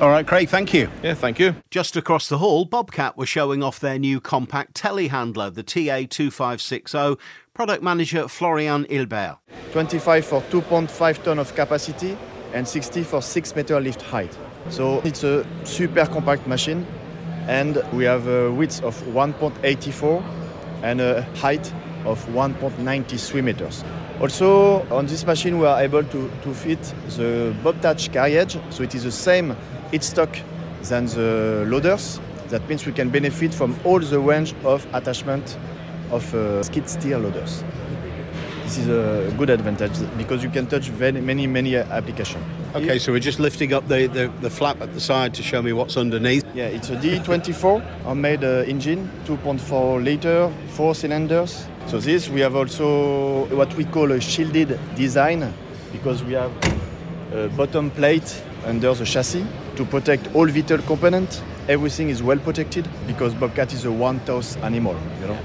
All 0.00 0.10
right, 0.10 0.26
Craig, 0.26 0.48
thank 0.48 0.74
you. 0.74 0.90
Yeah, 1.04 1.14
thank 1.14 1.38
you. 1.38 1.54
Just 1.70 1.96
across 1.96 2.28
the 2.28 2.38
hall, 2.38 2.64
Bobcat 2.64 3.16
were 3.16 3.26
showing 3.26 3.62
off 3.62 3.78
their 3.78 3.96
new 3.96 4.20
compact 4.20 4.74
telehandler, 4.74 5.54
the 5.54 5.62
TA2560. 5.62 7.16
Product 7.54 7.80
manager 7.80 8.26
Florian 8.26 8.86
Hilbert. 8.90 9.36
25 9.70 10.26
for 10.26 10.40
2.5 10.42 11.22
ton 11.22 11.38
of 11.38 11.54
capacity 11.54 12.18
and 12.52 12.66
60 12.66 13.04
for 13.04 13.22
6 13.22 13.54
meter 13.54 13.80
lift 13.80 14.02
height. 14.02 14.36
So 14.68 15.00
it's 15.02 15.22
a 15.22 15.46
super 15.62 16.06
compact 16.06 16.48
machine 16.48 16.84
and 17.46 17.80
we 17.92 18.02
have 18.02 18.26
a 18.26 18.50
width 18.50 18.82
of 18.82 19.00
1.84 19.04 20.24
and 20.82 21.00
a 21.00 21.22
height 21.36 21.72
of 22.04 22.24
1.93 22.26 23.44
meters. 23.44 23.84
Also, 24.20 24.86
on 24.90 25.06
this 25.06 25.26
machine, 25.26 25.58
we 25.58 25.66
are 25.66 25.80
able 25.80 26.04
to, 26.04 26.30
to 26.42 26.54
fit 26.54 26.80
the 27.16 27.54
Bob-Tach 27.64 27.98
carriage, 28.12 28.58
so 28.70 28.82
it 28.82 28.94
is 28.94 29.02
the 29.02 29.10
same 29.10 29.56
stock 30.02 30.36
than 30.82 31.06
the 31.06 31.64
loaders. 31.68 32.20
That 32.48 32.68
means 32.68 32.86
we 32.86 32.92
can 32.92 33.10
benefit 33.10 33.54
from 33.54 33.76
all 33.84 34.00
the 34.00 34.20
range 34.20 34.54
of 34.64 34.86
attachment 34.92 35.56
of 36.10 36.34
uh, 36.34 36.62
skid 36.62 36.88
steer 36.88 37.18
loaders. 37.18 37.64
This 38.64 38.78
is 38.78 38.88
a 38.88 39.34
good 39.36 39.50
advantage 39.50 39.92
because 40.16 40.42
you 40.42 40.48
can 40.48 40.66
touch 40.66 40.88
very, 40.88 41.20
many, 41.20 41.46
many 41.46 41.76
applications. 41.76 42.42
Okay, 42.74 42.98
so 42.98 43.12
we're 43.12 43.20
just 43.20 43.38
lifting 43.38 43.72
up 43.72 43.86
the, 43.88 44.06
the, 44.06 44.32
the, 44.40 44.50
flap 44.50 44.80
at 44.80 44.92
the 44.94 45.00
side 45.00 45.34
to 45.34 45.42
show 45.42 45.62
me 45.62 45.72
what's 45.72 45.96
underneath. 45.96 46.44
Yeah, 46.54 46.66
it's 46.66 46.90
a 46.90 46.96
D24 46.96 47.82
homemade 48.02 48.42
uh, 48.42 48.64
engine, 48.66 49.10
2.4 49.26 50.02
liter, 50.02 50.50
four 50.68 50.94
cylinders. 50.94 51.66
So 51.86 52.00
this 52.00 52.28
we 52.30 52.40
have 52.40 52.56
also 52.56 53.44
what 53.54 53.72
we 53.76 53.84
call 53.84 54.10
a 54.12 54.20
shielded 54.20 54.78
design 54.96 55.52
because 55.92 56.24
we 56.24 56.32
have 56.32 56.50
a 57.32 57.48
bottom 57.50 57.90
plate 57.90 58.42
under 58.64 58.94
the 58.94 59.04
chassis 59.04 59.46
to 59.76 59.84
protect 59.84 60.34
all 60.34 60.46
vital 60.46 60.78
components. 60.78 61.42
Everything 61.68 62.08
is 62.08 62.22
well 62.22 62.38
protected 62.38 62.88
because 63.06 63.34
Bobcat 63.34 63.72
is 63.72 63.84
a 63.84 63.92
one-tough 63.92 64.56
animal. 64.62 64.96
You 65.20 65.28
know, 65.28 65.38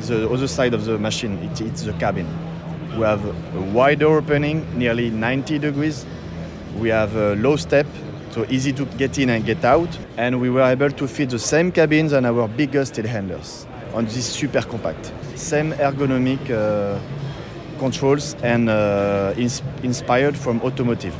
the 0.00 0.28
other 0.30 0.48
side 0.48 0.74
of 0.74 0.84
the 0.84 0.98
machine. 0.98 1.38
It, 1.38 1.60
it's 1.60 1.82
the 1.82 1.92
cabin. 1.94 2.26
We 2.96 3.02
have 3.02 3.24
a 3.24 3.60
wider 3.72 4.06
opening, 4.06 4.66
nearly 4.78 5.10
90 5.10 5.58
degrees. 5.58 6.04
We 6.78 6.88
have 6.90 7.14
a 7.16 7.34
low 7.36 7.56
step, 7.56 7.86
so 8.30 8.44
easy 8.48 8.72
to 8.72 8.84
get 8.84 9.18
in 9.18 9.30
and 9.30 9.44
get 9.44 9.64
out. 9.64 9.88
And 10.16 10.40
we 10.40 10.50
were 10.50 10.62
able 10.62 10.90
to 10.90 11.08
fit 11.08 11.30
the 11.30 11.38
same 11.38 11.72
cabins 11.72 12.10
than 12.12 12.26
our 12.26 12.48
biggest 12.48 12.94
telehandlers 12.94 13.66
on 13.94 14.04
this 14.06 14.26
super 14.26 14.62
compact. 14.62 15.12
Same 15.36 15.72
ergonomic 15.72 16.50
uh, 16.50 16.98
controls 17.78 18.34
and 18.42 18.68
uh, 18.68 19.34
ins- 19.36 19.62
inspired 19.82 20.36
from 20.36 20.60
automotive. 20.62 21.14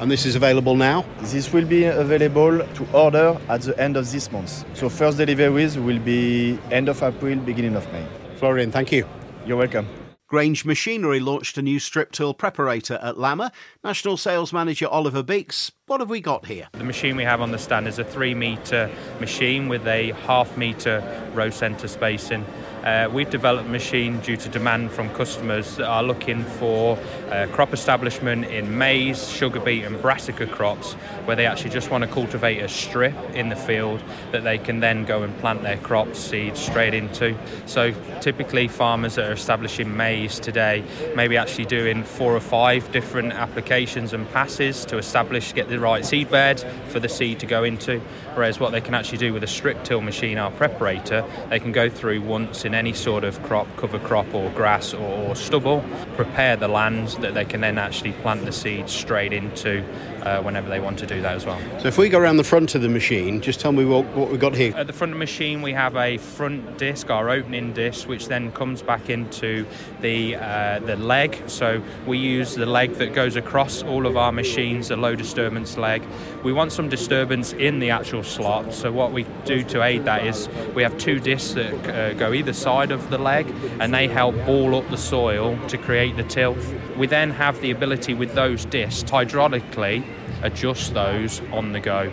And 0.00 0.10
this 0.10 0.24
is 0.24 0.36
available 0.36 0.76
now? 0.76 1.04
This 1.22 1.52
will 1.52 1.64
be 1.64 1.84
available 1.84 2.58
to 2.58 2.86
order 2.92 3.36
at 3.48 3.62
the 3.62 3.78
end 3.80 3.96
of 3.96 4.10
this 4.10 4.30
month. 4.30 4.64
So 4.76 4.88
first 4.88 5.18
deliveries 5.18 5.76
will 5.76 5.98
be 5.98 6.58
end 6.70 6.88
of 6.88 7.02
April, 7.02 7.36
beginning 7.36 7.74
of 7.74 7.90
May. 7.92 8.06
Florian, 8.36 8.70
thank 8.70 8.92
you. 8.92 9.08
You're 9.44 9.56
welcome. 9.56 9.88
Grange 10.28 10.66
Machinery 10.66 11.20
launched 11.20 11.56
a 11.56 11.62
new 11.62 11.78
strip 11.78 12.12
till 12.12 12.34
preparator 12.34 13.02
at 13.02 13.16
LAMMA. 13.16 13.50
National 13.82 14.18
Sales 14.18 14.52
Manager 14.52 14.86
Oliver 14.86 15.22
Beeks, 15.22 15.72
what 15.86 16.00
have 16.00 16.10
we 16.10 16.20
got 16.20 16.44
here? 16.44 16.68
The 16.72 16.84
machine 16.84 17.16
we 17.16 17.24
have 17.24 17.40
on 17.40 17.50
the 17.50 17.58
stand 17.58 17.88
is 17.88 17.98
a 17.98 18.04
three 18.04 18.34
metre 18.34 18.90
machine 19.20 19.68
with 19.68 19.86
a 19.86 20.12
half 20.26 20.54
metre 20.58 21.02
row 21.32 21.48
centre 21.48 21.88
spacing. 21.88 22.44
Uh, 22.88 23.06
we've 23.12 23.28
developed 23.28 23.68
a 23.68 23.70
machine 23.70 24.18
due 24.20 24.34
to 24.34 24.48
demand 24.48 24.90
from 24.90 25.10
customers 25.10 25.76
that 25.76 25.86
are 25.86 26.02
looking 26.02 26.42
for 26.42 26.98
uh, 27.30 27.46
crop 27.52 27.74
establishment 27.74 28.46
in 28.46 28.78
maize, 28.78 29.28
sugar 29.28 29.60
beet, 29.60 29.84
and 29.84 30.00
brassica 30.00 30.46
crops, 30.46 30.96
where 31.28 31.36
they 31.36 31.44
actually 31.44 31.68
just 31.68 31.90
want 31.90 32.02
to 32.02 32.08
cultivate 32.08 32.58
a 32.62 32.68
strip 32.68 33.14
in 33.34 33.50
the 33.50 33.54
field 33.54 34.02
that 34.32 34.44
they 34.44 34.56
can 34.56 34.80
then 34.80 35.04
go 35.04 35.22
and 35.22 35.38
plant 35.40 35.60
their 35.60 35.76
crops 35.76 36.18
seeds 36.18 36.58
straight 36.58 36.94
into. 36.94 37.36
So 37.66 37.92
typically, 38.22 38.66
farmers 38.66 39.16
that 39.16 39.28
are 39.28 39.34
establishing 39.34 39.94
maize 39.94 40.40
today 40.40 40.82
maybe 41.14 41.36
actually 41.36 41.66
doing 41.66 42.02
four 42.02 42.34
or 42.34 42.40
five 42.40 42.90
different 42.92 43.34
applications 43.34 44.14
and 44.14 44.26
passes 44.30 44.86
to 44.86 44.96
establish, 44.96 45.52
get 45.52 45.68
the 45.68 45.78
right 45.78 46.02
seed 46.02 46.30
bed 46.30 46.60
for 46.88 46.98
the 46.98 47.10
seed 47.10 47.40
to 47.40 47.46
go 47.46 47.62
into. 47.62 48.00
Whereas 48.32 48.58
what 48.58 48.72
they 48.72 48.80
can 48.80 48.94
actually 48.94 49.18
do 49.18 49.34
with 49.34 49.42
a 49.42 49.48
strip 49.48 49.84
till 49.84 50.00
machine, 50.00 50.38
our 50.38 50.50
preparator, 50.52 51.28
they 51.50 51.60
can 51.60 51.72
go 51.72 51.90
through 51.90 52.22
once 52.22 52.64
in 52.64 52.74
any 52.74 52.94
sort 52.94 53.24
of 53.24 53.42
crop, 53.42 53.66
cover 53.76 53.98
crop 53.98 54.32
or 54.32 54.48
grass 54.52 54.94
or, 54.94 55.36
stubble, 55.36 55.84
prepare 56.16 56.56
the 56.56 56.68
land 56.68 57.08
that 57.20 57.34
they 57.34 57.44
can 57.44 57.60
then 57.60 57.76
actually 57.76 58.12
plant 58.12 58.46
the 58.46 58.52
seeds 58.52 58.92
straight 58.92 59.34
into 59.34 59.84
uh, 60.22 60.42
whenever 60.42 60.68
they 60.68 60.80
want 60.80 60.98
to 60.98 61.06
do 61.06 61.20
that 61.22 61.34
as 61.36 61.46
well. 61.46 61.58
So 61.80 61.88
if 61.88 61.98
we 61.98 62.08
go 62.08 62.18
around 62.18 62.36
the 62.36 62.44
front 62.44 62.74
of 62.74 62.82
the 62.82 62.88
machine, 62.88 63.40
just 63.40 63.60
tell 63.60 63.72
me 63.72 63.84
what, 63.84 64.04
what 64.16 64.30
we've 64.30 64.40
got 64.40 64.54
here. 64.54 64.74
At 64.76 64.86
the 64.86 64.92
front 64.92 65.12
of 65.12 65.16
the 65.16 65.20
machine, 65.20 65.62
we 65.62 65.72
have 65.72 65.96
a 65.96 66.18
front 66.18 66.78
disc, 66.78 67.10
our 67.10 67.30
opening 67.30 67.72
disc, 67.72 68.08
which 68.08 68.28
then 68.28 68.52
comes 68.52 68.82
back 68.82 69.10
into 69.10 69.66
the 70.00 70.36
uh, 70.36 70.78
the 70.80 70.96
leg. 70.96 71.42
So 71.46 71.82
we 72.06 72.18
use 72.18 72.54
the 72.54 72.66
leg 72.66 72.94
that 72.94 73.14
goes 73.14 73.36
across 73.36 73.82
all 73.82 74.06
of 74.06 74.16
our 74.16 74.32
machines, 74.32 74.88
the 74.88 74.96
low 74.96 75.14
disturbance 75.14 75.76
leg. 75.76 76.02
We 76.44 76.52
want 76.52 76.72
some 76.72 76.88
disturbance 76.88 77.52
in 77.52 77.78
the 77.78 77.90
actual 77.90 78.22
slot. 78.22 78.72
So 78.72 78.92
what 78.92 79.12
we 79.12 79.24
do 79.44 79.62
to 79.64 79.82
aid 79.82 80.04
that 80.04 80.26
is 80.26 80.48
we 80.74 80.82
have 80.82 80.96
two 80.98 81.20
discs 81.20 81.54
that 81.54 81.74
uh, 81.88 82.14
go 82.14 82.32
either 82.32 82.52
side 82.52 82.90
of 82.90 83.10
the 83.10 83.18
leg, 83.18 83.46
and 83.80 83.92
they 83.94 84.08
help 84.08 84.34
ball 84.46 84.74
up 84.74 84.88
the 84.90 84.96
soil 84.96 85.58
to 85.68 85.78
create 85.78 86.16
the 86.16 86.24
tilth. 86.24 86.74
We 86.96 87.06
then 87.06 87.30
have 87.30 87.60
the 87.60 87.70
ability 87.70 88.14
with 88.14 88.34
those 88.34 88.64
discs 88.64 89.08
hydraulically 89.10 90.04
adjust 90.42 90.94
those 90.94 91.40
on 91.52 91.72
the 91.72 91.80
go. 91.80 92.12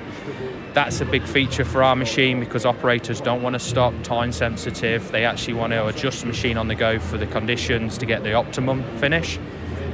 That's 0.74 1.00
a 1.02 1.06
big 1.06 1.24
feature 1.24 1.66
for 1.66 1.84
our 1.84 1.96
machine 1.96 2.40
because 2.40 2.66
operators 2.66 3.22
don't 3.22 3.42
want 3.42 3.54
to 3.54 3.60
stop 3.60 3.94
time 4.04 4.32
sensitive. 4.32 5.12
They 5.12 5.26
actually 5.26 5.54
want 5.54 5.74
to 5.74 5.88
adjust 5.88 6.22
the 6.22 6.28
machine 6.28 6.58
on 6.58 6.68
the 6.68 6.76
go 6.76 7.00
for 7.00 7.18
the 7.18 7.28
conditions 7.28 7.98
to 8.00 8.06
get 8.06 8.24
the 8.24 8.34
optimum 8.34 8.84
finish. 8.98 9.40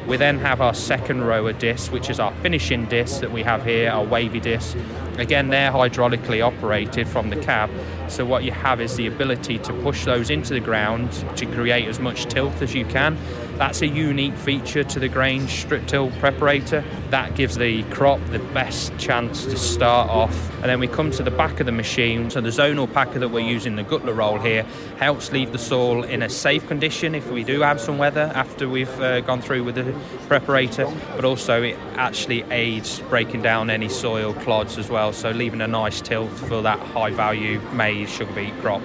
We 0.07 0.17
then 0.17 0.39
have 0.39 0.61
our 0.61 0.73
second 0.73 1.21
row 1.21 1.45
of 1.47 1.59
discs, 1.59 1.91
which 1.91 2.09
is 2.09 2.19
our 2.19 2.33
finishing 2.41 2.85
discs 2.85 3.19
that 3.19 3.31
we 3.31 3.43
have 3.43 3.63
here, 3.63 3.89
our 3.91 4.03
wavy 4.03 4.39
discs. 4.39 4.75
Again, 5.17 5.49
they're 5.49 5.71
hydraulically 5.71 6.43
operated 6.43 7.07
from 7.07 7.29
the 7.29 7.35
cab. 7.35 7.69
So 8.07 8.25
what 8.25 8.43
you 8.43 8.51
have 8.51 8.81
is 8.81 8.95
the 8.95 9.07
ability 9.07 9.59
to 9.59 9.73
push 9.83 10.03
those 10.05 10.29
into 10.29 10.53
the 10.53 10.59
ground 10.59 11.11
to 11.37 11.45
create 11.45 11.87
as 11.87 11.99
much 11.99 12.25
tilt 12.25 12.61
as 12.61 12.73
you 12.73 12.85
can. 12.85 13.17
That's 13.61 13.83
a 13.83 13.87
unique 13.87 14.35
feature 14.37 14.83
to 14.83 14.99
the 14.99 15.07
Grange 15.07 15.51
strip 15.51 15.85
till 15.85 16.09
preparator. 16.13 16.83
That 17.11 17.35
gives 17.35 17.57
the 17.57 17.83
crop 17.83 18.19
the 18.31 18.39
best 18.39 18.97
chance 18.97 19.45
to 19.45 19.55
start 19.55 20.09
off. 20.09 20.51
And 20.55 20.63
then 20.63 20.79
we 20.79 20.87
come 20.87 21.11
to 21.11 21.21
the 21.21 21.29
back 21.29 21.59
of 21.59 21.67
the 21.67 21.71
machine. 21.71 22.31
So 22.31 22.41
the 22.41 22.49
zonal 22.49 22.91
packer 22.91 23.19
that 23.19 23.29
we're 23.29 23.47
using, 23.47 23.75
the 23.75 23.83
Güttler 23.83 24.17
roll 24.17 24.39
here, 24.39 24.63
helps 24.97 25.31
leave 25.31 25.51
the 25.51 25.59
soil 25.59 26.01
in 26.03 26.23
a 26.23 26.29
safe 26.29 26.67
condition 26.67 27.13
if 27.13 27.29
we 27.29 27.43
do 27.43 27.61
have 27.61 27.79
some 27.79 27.99
weather 27.99 28.31
after 28.33 28.67
we've 28.67 28.99
uh, 28.99 29.21
gone 29.21 29.43
through 29.43 29.63
with 29.63 29.75
the 29.75 29.83
preparator. 30.27 30.91
But 31.15 31.23
also 31.23 31.61
it 31.61 31.77
actually 31.97 32.41
aids 32.49 32.99
breaking 33.09 33.43
down 33.43 33.69
any 33.69 33.89
soil 33.89 34.33
clods 34.33 34.79
as 34.79 34.89
well. 34.89 35.13
So 35.13 35.29
leaving 35.29 35.61
a 35.61 35.67
nice 35.67 36.01
tilth 36.01 36.35
for 36.47 36.63
that 36.63 36.79
high 36.79 37.11
value 37.11 37.61
maize 37.73 38.09
sugar 38.09 38.33
beet 38.33 38.59
crop. 38.59 38.81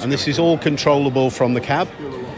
And 0.00 0.10
this 0.10 0.26
is 0.26 0.40
all 0.40 0.58
controllable 0.58 1.30
from 1.30 1.54
the 1.54 1.60
cab? 1.60 1.88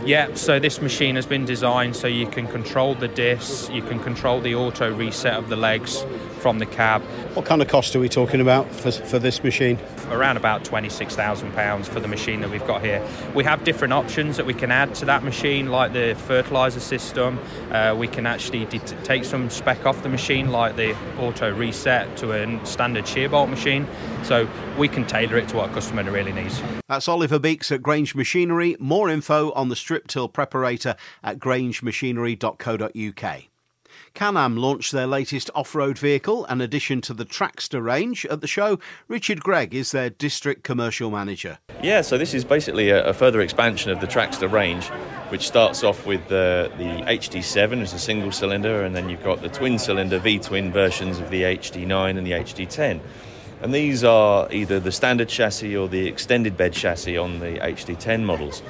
Yeah, 0.05 0.35
so 0.35 0.59
this 0.59 0.81
machine 0.81 1.17
has 1.17 1.26
been 1.26 1.45
designed 1.45 1.97
so 1.97 2.07
you 2.07 2.26
can 2.28 2.47
control 2.47 2.95
the 2.95 3.09
discs, 3.09 3.69
you 3.69 3.83
can 3.83 3.99
control 3.99 4.40
the 4.40 4.55
auto 4.55 4.95
reset 4.95 5.35
of 5.35 5.49
the 5.49 5.57
legs 5.57 6.05
from 6.38 6.61
the 6.61 6.67
cab. 6.67 7.02
What 7.35 7.45
kind 7.45 7.61
of 7.61 7.69
cost 7.69 7.95
are 7.97 8.00
we 8.00 8.09
talking 8.09 8.40
about 8.40 8.71
for, 8.73 8.93
for 8.93 9.19
this 9.19 9.43
machine? 9.43 9.78
Around 10.11 10.37
about 10.37 10.64
£26,000 10.64 11.87
for 11.87 12.00
the 12.00 12.09
machine 12.09 12.40
that 12.40 12.50
we've 12.50 12.67
got 12.67 12.83
here. 12.83 13.07
We 13.35 13.45
have 13.45 13.64
different 13.64 13.93
options 13.93 14.37
that 14.37 14.47
we 14.47 14.55
can 14.55 14.71
add 14.71 14.95
to 14.97 15.05
that 15.07 15.25
machine, 15.25 15.67
like 15.67 15.93
the 15.93 16.14
fertiliser 16.26 16.81
system. 16.81 17.38
Uh, 17.71 17.95
we 17.99 18.07
can 18.09 18.25
actually 18.25 18.67
take 18.67 19.25
some 19.25 19.50
spec 19.50 19.85
off 19.85 20.02
the 20.02 20.09
machine, 20.09 20.50
like 20.50 20.76
the 20.76 20.97
auto 21.19 21.52
reset 21.52 22.17
to 22.19 22.33
a 22.33 22.67
standard 22.67 23.07
shear 23.07 23.28
bolt 23.28 23.50
machine. 23.50 23.87
So 24.23 24.49
we 24.78 24.88
can 24.88 25.06
tailor 25.06 25.37
it 25.37 25.49
to 25.49 25.56
what 25.56 25.70
a 25.70 25.75
customer 25.75 26.11
really 26.11 26.32
needs. 26.32 26.62
That's 26.88 27.08
Oliver 27.08 27.38
Beeks 27.38 27.70
at 27.73 27.82
Grange 27.82 28.14
Machinery. 28.14 28.76
More 28.78 29.11
info 29.11 29.52
on 29.52 29.68
the 29.68 29.76
strip 29.76 30.06
till 30.06 30.28
preparator 30.28 30.97
at 31.23 31.38
grangemachinery.co.uk. 31.38 33.42
Can-Am 34.14 34.56
launched 34.56 34.92
their 34.92 35.06
latest 35.06 35.50
off-road 35.54 35.99
vehicle, 35.99 36.44
an 36.47 36.61
addition 36.61 37.00
to 37.02 37.14
the 37.14 37.25
Traxter 37.25 37.82
range. 37.82 38.26
At 38.26 38.40
the 38.40 38.47
show, 38.47 38.78
Richard 39.06 39.40
Gregg 39.40 39.75
is 39.75 39.92
their 39.92 40.11
district 40.11 40.64
commercial 40.64 41.11
manager. 41.11 41.58
Yeah, 41.82 42.00
so 42.00 42.18
this 42.18 42.35
is 42.35 42.44
basically 42.44 42.90
a, 42.90 43.04
a 43.04 43.12
further 43.12 43.40
expansion 43.40 43.90
of 43.90 44.00
the 44.00 44.06
Traxter 44.06 44.50
range, 44.50 44.87
which 45.28 45.47
starts 45.47 45.85
off 45.85 46.06
with 46.06 46.26
the, 46.28 46.73
the 46.78 47.04
HD7 47.04 47.82
as 47.82 47.92
a 47.92 47.99
single 47.99 48.32
cylinder, 48.32 48.82
and 48.82 48.97
then 48.97 49.08
you've 49.08 49.23
got 49.23 49.42
the 49.42 49.49
twin 49.49 49.78
cylinder 49.78 50.18
V-twin 50.18 50.73
versions 50.73 51.18
of 51.18 51.30
the 51.30 51.42
HD9 51.42 52.16
and 52.16 52.26
the 52.26 52.32
HD10. 52.32 53.00
And 53.61 53.75
these 53.75 54.05
are 54.05 54.50
either 54.53 54.79
the 54.79 54.93
standard 54.93 55.29
chassis 55.29 55.77
or 55.77 55.88
the 55.88 56.07
extended 56.07 56.57
bed 56.57 56.73
chassis 56.73 57.17
on 57.17 57.41
the 57.41 57.59
HD10 57.59 58.23
models. 58.23 58.62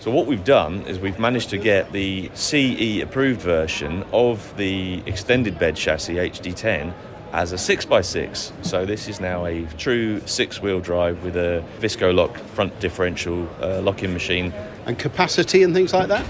So 0.00 0.12
what 0.12 0.26
we've 0.26 0.44
done 0.44 0.82
is 0.82 1.00
we've 1.00 1.18
managed 1.18 1.50
to 1.50 1.58
get 1.58 1.90
the 1.90 2.30
CE 2.34 3.02
approved 3.02 3.40
version 3.40 4.04
of 4.12 4.56
the 4.56 5.02
extended 5.06 5.58
bed 5.58 5.74
chassis 5.74 6.14
HD10 6.14 6.94
as 7.32 7.52
a 7.52 7.56
6x6. 7.56 8.64
So 8.64 8.86
this 8.86 9.08
is 9.08 9.20
now 9.20 9.44
a 9.44 9.64
true 9.76 10.20
six-wheel 10.26 10.80
drive 10.80 11.24
with 11.24 11.36
a 11.36 11.64
Visco-Lok 11.80 12.38
front 12.38 12.78
differential 12.80 13.48
uh, 13.60 13.80
locking 13.82 14.12
machine. 14.12 14.52
And 14.86 14.96
capacity 14.98 15.64
and 15.64 15.74
things 15.74 15.92
like 15.92 16.08
that? 16.08 16.24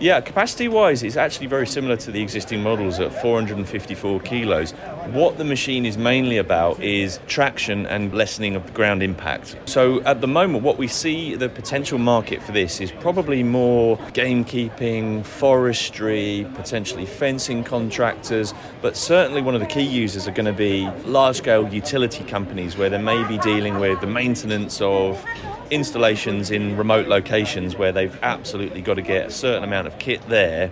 Yeah, 0.00 0.20
capacity 0.20 0.68
wise, 0.68 1.02
it's 1.02 1.16
actually 1.16 1.48
very 1.48 1.66
similar 1.66 1.96
to 1.96 2.12
the 2.12 2.22
existing 2.22 2.62
models 2.62 3.00
at 3.00 3.12
454 3.20 4.20
kilos. 4.20 4.70
What 5.10 5.38
the 5.38 5.44
machine 5.44 5.84
is 5.84 5.98
mainly 5.98 6.36
about 6.36 6.80
is 6.80 7.18
traction 7.26 7.84
and 7.84 8.14
lessening 8.14 8.54
of 8.54 8.64
the 8.64 8.70
ground 8.70 9.02
impact. 9.02 9.56
So 9.64 10.00
at 10.02 10.20
the 10.20 10.28
moment, 10.28 10.62
what 10.62 10.78
we 10.78 10.86
see 10.86 11.34
the 11.34 11.48
potential 11.48 11.98
market 11.98 12.40
for 12.44 12.52
this 12.52 12.80
is 12.80 12.92
probably 12.92 13.42
more 13.42 13.96
gamekeeping, 14.12 15.24
forestry, 15.24 16.46
potentially 16.54 17.04
fencing 17.04 17.64
contractors, 17.64 18.54
but 18.80 18.96
certainly 18.96 19.42
one 19.42 19.56
of 19.56 19.60
the 19.60 19.66
key 19.66 19.82
users 19.82 20.28
are 20.28 20.32
going 20.32 20.46
to 20.46 20.52
be 20.52 20.88
large 21.06 21.38
scale 21.38 21.68
utility 21.74 22.22
companies 22.22 22.76
where 22.76 22.88
they 22.88 23.02
may 23.02 23.26
be 23.26 23.36
dealing 23.38 23.80
with 23.80 24.00
the 24.00 24.06
maintenance 24.06 24.80
of 24.80 25.20
installations 25.70 26.50
in 26.50 26.76
remote 26.76 27.08
locations 27.08 27.76
where 27.76 27.92
they've 27.92 28.16
absolutely 28.22 28.82
got 28.82 28.94
to 28.94 29.02
get 29.02 29.26
a 29.26 29.30
certain 29.30 29.64
amount 29.64 29.86
of 29.86 29.98
kit 29.98 30.20
there. 30.28 30.70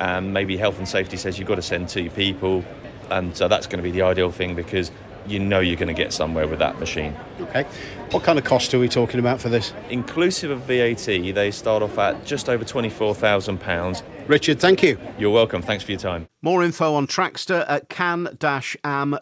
And 0.00 0.32
maybe 0.34 0.56
health 0.56 0.78
and 0.78 0.88
safety 0.88 1.16
says 1.16 1.38
you've 1.38 1.46
got 1.46 1.56
to 1.56 1.62
send 1.62 1.88
two 1.88 2.10
people, 2.10 2.64
and 3.10 3.36
so 3.36 3.46
that's 3.46 3.66
going 3.68 3.76
to 3.76 3.82
be 3.84 3.92
the 3.92 4.02
ideal 4.02 4.32
thing 4.32 4.56
because 4.56 4.90
you 5.26 5.38
know 5.38 5.60
you're 5.60 5.76
going 5.76 5.86
to 5.86 5.94
get 5.94 6.12
somewhere 6.12 6.48
with 6.48 6.58
that 6.58 6.80
machine. 6.80 7.14
Okay. 7.40 7.64
What 8.10 8.24
kind 8.24 8.36
of 8.38 8.44
cost 8.44 8.74
are 8.74 8.78
we 8.80 8.88
talking 8.88 9.20
about 9.20 9.40
for 9.40 9.48
this? 9.48 9.72
Inclusive 9.90 10.50
of 10.50 10.62
VAT, 10.62 11.06
they 11.06 11.50
start 11.52 11.82
off 11.82 11.96
at 11.98 12.24
just 12.24 12.48
over 12.48 12.64
£24,000. 12.64 14.02
Richard, 14.26 14.58
thank 14.60 14.82
you. 14.82 14.98
You're 15.18 15.30
welcome. 15.30 15.62
Thanks 15.62 15.84
for 15.84 15.92
your 15.92 16.00
time. 16.00 16.26
More 16.42 16.64
info 16.64 16.94
on 16.94 17.06
Traxter 17.06 17.64
at 17.68 17.88
can-am.brp.com. 17.88 19.20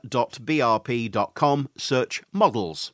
Search 1.76 2.22
models. 2.32 2.92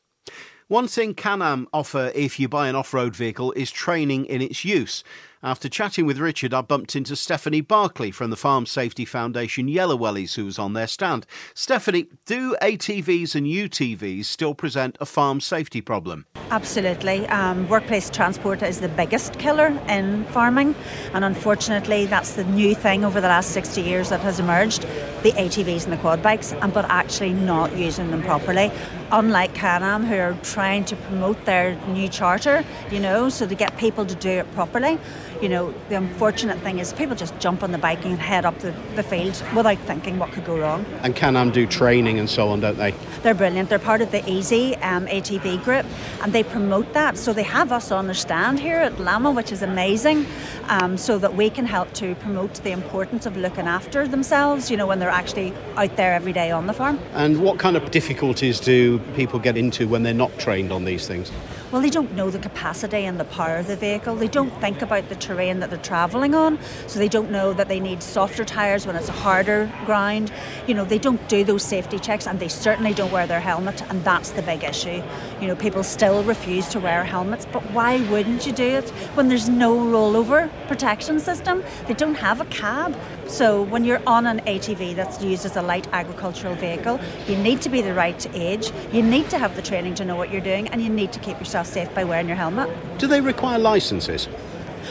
One 0.69 0.89
thing 0.89 1.15
Can-Am 1.15 1.69
offer 1.73 2.11
if 2.13 2.41
you 2.41 2.49
buy 2.49 2.67
an 2.67 2.75
off-road 2.75 3.15
vehicle 3.15 3.53
is 3.53 3.71
training 3.71 4.27
in 4.27 4.43
its 4.43 4.65
use. 4.65 5.05
After 5.43 5.69
chatting 5.69 6.07
with 6.07 6.17
Richard, 6.17 6.55
I 6.55 6.63
bumped 6.63 6.97
into 6.97 7.15
Stephanie 7.15 7.61
Berkeley 7.61 8.11
from 8.11 8.31
the 8.31 8.37
Farm 8.37 8.65
Safety 8.65 9.05
Foundation 9.05 9.69
Yellow 9.69 9.95
Wellies, 9.95 10.35
who 10.35 10.47
was 10.47 10.59
on 10.59 10.73
their 10.73 10.87
stand. 10.87 11.27
Stephanie, 11.53 12.07
do 12.25 12.57
ATVs 12.63 13.35
and 13.35 13.47
UTVs 13.47 14.25
still 14.25 14.55
present 14.55 14.97
a 14.99 15.05
farm 15.05 15.43
safety 15.43 15.83
problem? 15.83 16.25
Absolutely. 16.51 17.27
Um, 17.27 17.69
workplace 17.69 18.09
transport 18.09 18.63
is 18.63 18.81
the 18.81 18.89
biggest 18.89 19.39
killer 19.39 19.79
in 19.91 20.25
farming, 20.27 20.75
and 21.13 21.23
unfortunately, 21.23 22.07
that's 22.07 22.33
the 22.33 22.45
new 22.45 22.75
thing 22.75 23.05
over 23.05 23.21
the 23.21 23.29
last 23.29 23.51
60 23.51 23.83
years 23.83 24.09
that 24.09 24.21
has 24.21 24.41
emerged 24.41 24.83
the 25.23 25.33
ATVs 25.33 25.85
and 25.85 25.93
the 25.93 25.99
quad 25.99 26.23
bikes, 26.23 26.55
and 26.55 26.73
but 26.73 26.87
actually 26.87 27.35
not 27.35 27.77
using 27.77 28.11
them 28.11 28.23
properly. 28.23 28.71
Unlike 29.13 29.55
Can-Am, 29.55 30.05
who 30.05 30.17
are 30.17 30.35
trying 30.43 30.85
to 30.87 30.97
promote 30.97 31.45
their 31.45 31.75
new 31.89 32.09
charter, 32.09 32.65
you 32.91 33.01
know, 33.01 33.29
so 33.29 33.47
to 33.47 33.55
get 33.55 33.77
people 33.77 34.07
to 34.07 34.15
do 34.15 34.31
it 34.31 34.51
properly 34.53 34.99
you 35.43 35.49
know, 35.49 35.73
the 35.89 35.97
unfortunate 35.97 36.59
thing 36.61 36.79
is 36.79 36.93
people 36.93 37.17
just 37.17 37.39
jump 37.39 37.63
on 37.63 37.73
the 37.73 37.79
bike 37.79 38.05
and 38.05 38.19
head 38.19 38.45
up 38.45 38.59
the, 38.61 38.73
the 38.95 39.03
field 39.03 39.43
without 39.55 39.79
thinking 39.81 40.19
what 40.19 40.33
could 40.33 40.45
go 40.45 40.59
wrong. 40.59 40.85
And 41.03 41.15
Can-Am 41.15 41.51
do 41.51 41.67
training 41.67 42.19
and 42.19 42.29
so 42.29 42.49
on, 42.49 42.61
don't 42.61 42.77
they? 42.77 42.93
They're 43.23 43.35
brilliant. 43.35 43.69
They're 43.69 43.79
part 43.79 44.01
of 44.01 44.11
the 44.11 44.29
Easy 44.31 44.77
um, 44.77 45.07
ATV 45.07 45.63
group 45.65 45.87
and 46.23 46.33
they 46.33 46.43
promote 46.43 46.93
that. 46.95 47.17
So 47.19 47.33
they 47.33 47.43
have 47.43 47.73
us 47.73 47.91
on 47.91 48.07
their 48.07 48.15
stand 48.15 48.61
here 48.61 48.77
at 48.77 48.93
LAMMA, 48.95 49.35
which 49.35 49.53
is 49.53 49.63
amazing, 49.63 50.27
um, 50.69 50.97
so 50.97 51.19
that 51.19 51.35
we 51.35 51.51
can 51.51 51.67
help 51.67 51.93
to 51.95 52.15
promote 52.17 52.55
the 52.63 52.73
importance 52.73 53.27
of 53.27 53.37
looking 53.37 53.67
after 53.67 54.09
themselves, 54.09 54.71
you 54.71 54.77
know, 54.77 54.87
when 54.87 54.99
they're 54.99 55.09
actually 55.09 55.53
out 55.77 55.97
there 55.97 56.15
every 56.15 56.33
day 56.33 56.51
on 56.51 56.67
the 56.67 56.73
farm. 56.73 56.99
And 57.13 57.43
what 57.43 57.59
kind 57.59 57.77
of 57.77 57.91
difficulties 57.91 58.61
do 58.61 58.99
people 59.15 59.39
get 59.39 59.57
into 59.57 59.89
when 59.89 60.03
they're 60.03 60.15
not 60.15 60.37
trained 60.39 60.73
on 60.73 60.85
these 60.85 61.07
things? 61.07 61.31
Well, 61.77 61.83
they 61.83 61.91
don't 61.91 62.15
know 62.15 62.31
the 62.31 62.39
capacity 62.39 63.05
and 63.05 63.21
the 63.21 63.25
power 63.27 63.59
of 63.59 63.67
the 63.67 63.77
vehicle. 63.77 64.17
They 64.17 64.29
don't 64.29 64.49
think 64.63 64.81
about 64.81 65.11
the 65.11 65.15
terrain 65.15 65.61
that 65.61 65.69
they're 65.69 65.79
travelling 65.79 66.35
on, 66.35 66.59
so 66.87 66.99
they 66.99 67.07
don't 67.07 67.31
know 67.31 67.53
that 67.53 67.69
they 67.69 67.81
need 67.81 68.03
softer 68.03 68.47
tyres 68.47 68.87
when 68.87 68.97
it's 68.97 69.11
a 69.11 69.13
harder 69.13 69.71
grind. 69.85 70.33
You 70.67 70.73
know, 70.73 70.87
they 70.87 70.99
don't 70.99 71.29
do 71.29 71.45
those 71.45 71.63
safety 71.63 71.99
checks, 71.99 72.27
and 72.27 72.41
they 72.41 72.49
certainly 72.49 72.95
don't 72.95 73.13
wear 73.13 73.27
their 73.27 73.41
helmet, 73.41 73.83
and 73.91 74.03
that's 74.05 74.31
the 74.31 74.41
big 74.41 74.65
issue. 74.65 75.03
You 75.39 75.49
know, 75.49 75.55
people 75.55 75.85
still 75.85 76.25
refuse 76.25 76.67
to 76.69 76.81
wear 76.81 77.05
helmets, 77.05 77.47
but 77.53 77.63
why 77.73 78.01
wouldn't 78.09 78.47
you 78.47 78.53
do 78.55 78.65
it 78.65 78.89
when 79.15 79.29
there's 79.29 79.51
no 79.51 79.77
rollover 79.77 80.51
protection 80.69 81.21
system? 81.21 81.63
They 81.89 81.93
don't 81.93 82.15
have 82.15 82.41
a 82.41 82.47
cab. 82.47 82.97
So 83.29 83.63
when 83.63 83.85
you're 83.85 84.03
on 84.07 84.27
an 84.27 84.39
ATV 84.41 84.95
that's 84.95 85.23
used 85.23 85.45
as 85.45 85.57
a 85.57 85.63
light 85.63 85.89
agricultural 85.93 86.55
vehicle, 86.55 87.01
you 87.27 87.37
need 87.37 87.61
to 87.63 87.69
be 87.69 87.83
the 87.83 87.93
right 87.93 88.25
age, 88.35 88.71
you 88.93 89.03
need 89.03 89.29
to 89.31 89.39
have 89.39 89.57
the 89.57 89.63
training 89.63 89.95
to 89.97 90.05
know 90.05 90.15
what 90.15 90.31
you're 90.31 90.41
doing, 90.41 90.69
and 90.69 90.81
you 90.81 90.89
need 90.89 91.13
to 91.13 91.19
keep 91.19 91.39
yourself 91.39 91.67
safe 91.67 91.93
by 91.93 92.05
wearing 92.05 92.29
your 92.29 92.37
helmet. 92.37 92.71
Do 92.99 93.09
they 93.09 93.21
require 93.21 93.59
licenses? 93.59 94.29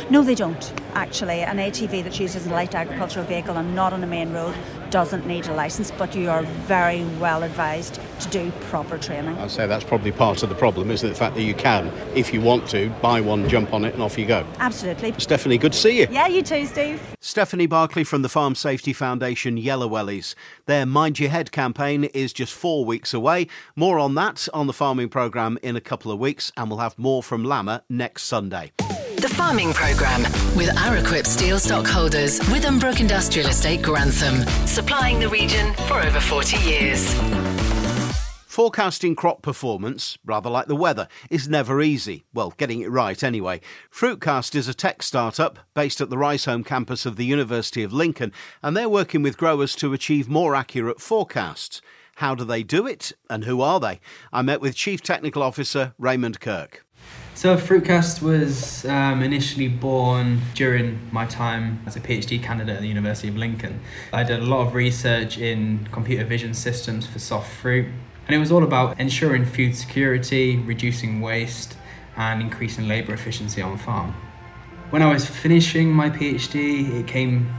No, 0.09 0.21
they 0.21 0.35
don't, 0.35 0.73
actually. 0.93 1.41
An 1.41 1.57
ATV 1.57 2.03
that's 2.03 2.19
used 2.19 2.35
as 2.35 2.45
a 2.45 2.49
light 2.49 2.75
agricultural 2.75 3.25
vehicle 3.25 3.55
and 3.55 3.73
not 3.73 3.93
on 3.93 4.03
a 4.03 4.07
main 4.07 4.33
road 4.33 4.53
doesn't 4.95 5.27
need 5.27 5.45
a 5.47 5.53
licence, 5.53 5.91
but 5.91 6.15
you 6.15 6.29
are 6.29 6.43
very 6.43 7.03
well 7.19 7.43
advised 7.43 7.99
to 8.17 8.29
do 8.29 8.49
proper 8.69 8.97
training. 8.97 9.37
I'd 9.39 9.51
say 9.51 9.67
that's 9.67 9.83
probably 9.83 10.13
part 10.13 10.41
of 10.41 10.47
the 10.47 10.55
problem, 10.55 10.89
isn't 10.89 11.05
it? 11.05 11.11
The 11.11 11.19
fact 11.19 11.35
that 11.35 11.41
you 11.41 11.53
can, 11.53 11.91
if 12.15 12.33
you 12.33 12.39
want 12.39 12.69
to, 12.69 12.89
buy 13.01 13.19
one, 13.19 13.49
jump 13.49 13.73
on 13.73 13.83
it, 13.83 13.93
and 13.93 14.01
off 14.01 14.17
you 14.17 14.25
go. 14.25 14.47
Absolutely. 14.57 15.13
Stephanie, 15.17 15.57
good 15.57 15.73
to 15.73 15.77
see 15.77 15.99
you. 15.99 16.07
Yeah, 16.09 16.27
you 16.27 16.41
too, 16.41 16.65
Steve. 16.65 17.01
Stephanie 17.19 17.65
Berkeley 17.65 18.05
from 18.05 18.21
the 18.21 18.29
Farm 18.29 18.55
Safety 18.55 18.93
Foundation 18.93 19.57
Yellow 19.57 19.89
Wellies. 19.89 20.33
Their 20.65 20.85
Mind 20.85 21.19
Your 21.19 21.29
Head 21.29 21.51
campaign 21.51 22.05
is 22.05 22.31
just 22.31 22.53
four 22.53 22.85
weeks 22.85 23.13
away. 23.13 23.47
More 23.75 23.99
on 23.99 24.15
that 24.15 24.47
on 24.53 24.65
the 24.65 24.71
farming 24.71 25.09
programme 25.09 25.59
in 25.61 25.75
a 25.75 25.81
couple 25.81 26.09
of 26.09 26.19
weeks, 26.19 26.53
and 26.55 26.69
we'll 26.69 26.79
have 26.79 26.97
more 26.97 27.21
from 27.21 27.43
LAMMA 27.43 27.81
next 27.89 28.23
Sunday. 28.23 28.71
The 29.25 29.33
Farming 29.33 29.73
Programme 29.73 30.21
with 30.55 30.69
Araquip 30.75 31.25
Steel 31.25 31.57
Stockholders, 31.57 32.39
Withambrook 32.41 32.99
Industrial 32.99 33.49
Estate, 33.49 33.81
Grantham, 33.81 34.43
supplying 34.67 35.19
the 35.19 35.27
region 35.27 35.73
for 35.87 35.99
over 35.99 36.19
40 36.19 36.57
years. 36.57 37.11
Forecasting 38.45 39.15
crop 39.15 39.41
performance, 39.41 40.19
rather 40.23 40.51
like 40.51 40.67
the 40.67 40.75
weather, 40.75 41.07
is 41.31 41.49
never 41.49 41.81
easy. 41.81 42.25
Well, 42.35 42.53
getting 42.55 42.81
it 42.81 42.91
right 42.91 43.23
anyway. 43.23 43.61
Fruitcast 43.91 44.53
is 44.53 44.67
a 44.67 44.75
tech 44.75 45.01
startup 45.01 45.57
based 45.73 46.01
at 46.01 46.11
the 46.11 46.17
Riseholme 46.17 46.63
campus 46.63 47.07
of 47.07 47.15
the 47.15 47.25
University 47.25 47.81
of 47.81 47.91
Lincoln, 47.91 48.31
and 48.61 48.77
they're 48.77 48.87
working 48.87 49.23
with 49.23 49.37
growers 49.37 49.75
to 49.77 49.91
achieve 49.91 50.29
more 50.29 50.53
accurate 50.53 51.01
forecasts. 51.01 51.81
How 52.19 52.33
do 52.33 52.45
they 52.45 52.63
do 52.63 52.87
it, 52.87 53.11
and 53.29 53.43
who 53.43 53.59
are 53.59 53.77
they? 53.77 53.99
I 54.31 54.41
met 54.41 54.61
with 54.61 54.73
Chief 54.73 55.01
Technical 55.01 55.43
Officer 55.43 55.93
Raymond 55.99 56.39
Kirk. 56.39 56.85
So, 57.33 57.57
Fruitcast 57.57 58.21
was 58.21 58.85
um, 58.85 59.21
initially 59.21 59.67
born 59.67 60.39
during 60.53 60.97
my 61.11 61.25
time 61.25 61.81
as 61.85 61.97
a 61.97 61.99
PhD 61.99 62.41
candidate 62.41 62.77
at 62.77 62.81
the 62.81 62.87
University 62.87 63.27
of 63.27 63.35
Lincoln. 63.35 63.81
I 64.13 64.23
did 64.23 64.39
a 64.39 64.45
lot 64.45 64.65
of 64.65 64.73
research 64.73 65.37
in 65.37 65.89
computer 65.91 66.23
vision 66.23 66.53
systems 66.53 67.05
for 67.05 67.19
soft 67.19 67.51
fruit, 67.51 67.87
and 68.27 68.35
it 68.35 68.39
was 68.39 68.49
all 68.49 68.63
about 68.63 68.97
ensuring 68.97 69.45
food 69.45 69.75
security, 69.75 70.55
reducing 70.55 71.19
waste, 71.19 71.75
and 72.15 72.41
increasing 72.41 72.87
labour 72.87 73.13
efficiency 73.13 73.61
on 73.61 73.77
farm. 73.77 74.15
When 74.89 75.01
I 75.01 75.11
was 75.11 75.25
finishing 75.25 75.91
my 75.91 76.09
PhD, 76.09 76.97
it 76.97 77.07
came 77.07 77.53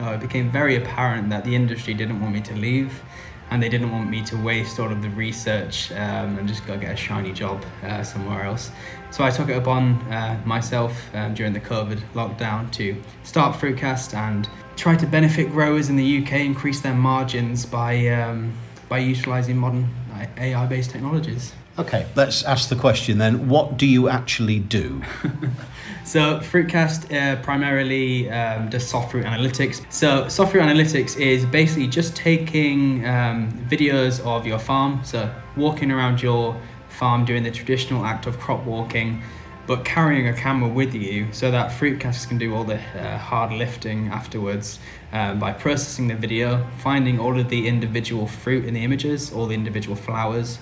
uh, 0.00 0.14
it 0.14 0.20
became 0.20 0.50
very 0.50 0.76
apparent 0.76 1.28
that 1.30 1.44
the 1.44 1.54
industry 1.54 1.94
didn't 1.94 2.20
want 2.20 2.34
me 2.34 2.40
to 2.40 2.54
leave 2.54 3.02
and 3.50 3.62
they 3.62 3.68
didn't 3.68 3.90
want 3.90 4.08
me 4.08 4.22
to 4.24 4.36
waste 4.36 4.78
all 4.78 4.90
of 4.90 5.02
the 5.02 5.10
research 5.10 5.90
um, 5.92 6.38
and 6.38 6.48
just 6.48 6.66
go 6.66 6.78
get 6.78 6.92
a 6.92 6.96
shiny 6.96 7.32
job 7.32 7.64
uh, 7.82 8.02
somewhere 8.02 8.44
else. 8.44 8.70
So 9.10 9.24
I 9.24 9.30
took 9.30 9.48
it 9.48 9.56
upon 9.56 9.94
uh, 10.12 10.40
myself 10.44 10.92
um, 11.14 11.34
during 11.34 11.52
the 11.52 11.60
COVID 11.60 12.00
lockdown 12.14 12.70
to 12.72 12.96
start 13.24 13.56
Fruitcast 13.56 14.14
and 14.14 14.48
try 14.76 14.96
to 14.96 15.06
benefit 15.06 15.50
growers 15.50 15.88
in 15.88 15.96
the 15.96 16.22
UK, 16.22 16.32
increase 16.40 16.80
their 16.80 16.94
margins 16.94 17.66
by 17.66 18.06
um, 18.08 18.52
by 18.88 18.98
utilising 18.98 19.56
modern 19.56 19.88
AI-based 20.36 20.90
technologies. 20.90 21.52
Okay, 21.78 22.06
let's 22.14 22.42
ask 22.44 22.68
the 22.68 22.76
question 22.76 23.18
then. 23.18 23.48
What 23.48 23.76
do 23.76 23.86
you 23.86 24.08
actually 24.08 24.58
do? 24.58 25.02
So 26.10 26.38
Fruitcast 26.40 27.14
uh, 27.14 27.40
primarily 27.40 28.28
um, 28.30 28.68
does 28.68 28.84
soft 28.84 29.12
fruit 29.12 29.24
analytics. 29.24 29.80
So 29.92 30.26
soft 30.26 30.50
fruit 30.50 30.62
analytics 30.62 31.16
is 31.16 31.46
basically 31.46 31.86
just 31.86 32.16
taking 32.16 33.06
um, 33.06 33.52
videos 33.70 34.18
of 34.26 34.44
your 34.44 34.58
farm, 34.58 35.02
so 35.04 35.32
walking 35.56 35.92
around 35.92 36.20
your 36.20 36.60
farm 36.88 37.24
doing 37.24 37.44
the 37.44 37.50
traditional 37.52 38.04
act 38.04 38.26
of 38.26 38.40
crop 38.40 38.64
walking, 38.64 39.22
but 39.68 39.84
carrying 39.84 40.26
a 40.26 40.32
camera 40.32 40.68
with 40.68 40.94
you 40.94 41.32
so 41.32 41.48
that 41.52 41.70
Fruitcast 41.70 42.26
can 42.26 42.38
do 42.38 42.56
all 42.56 42.64
the 42.64 42.80
uh, 42.98 43.16
hard 43.16 43.52
lifting 43.52 44.08
afterwards 44.08 44.80
uh, 45.12 45.34
by 45.34 45.52
processing 45.52 46.08
the 46.08 46.16
video, 46.16 46.66
finding 46.78 47.20
all 47.20 47.38
of 47.38 47.48
the 47.48 47.68
individual 47.68 48.26
fruit 48.26 48.64
in 48.64 48.74
the 48.74 48.82
images, 48.82 49.32
all 49.32 49.46
the 49.46 49.54
individual 49.54 49.94
flowers, 49.94 50.58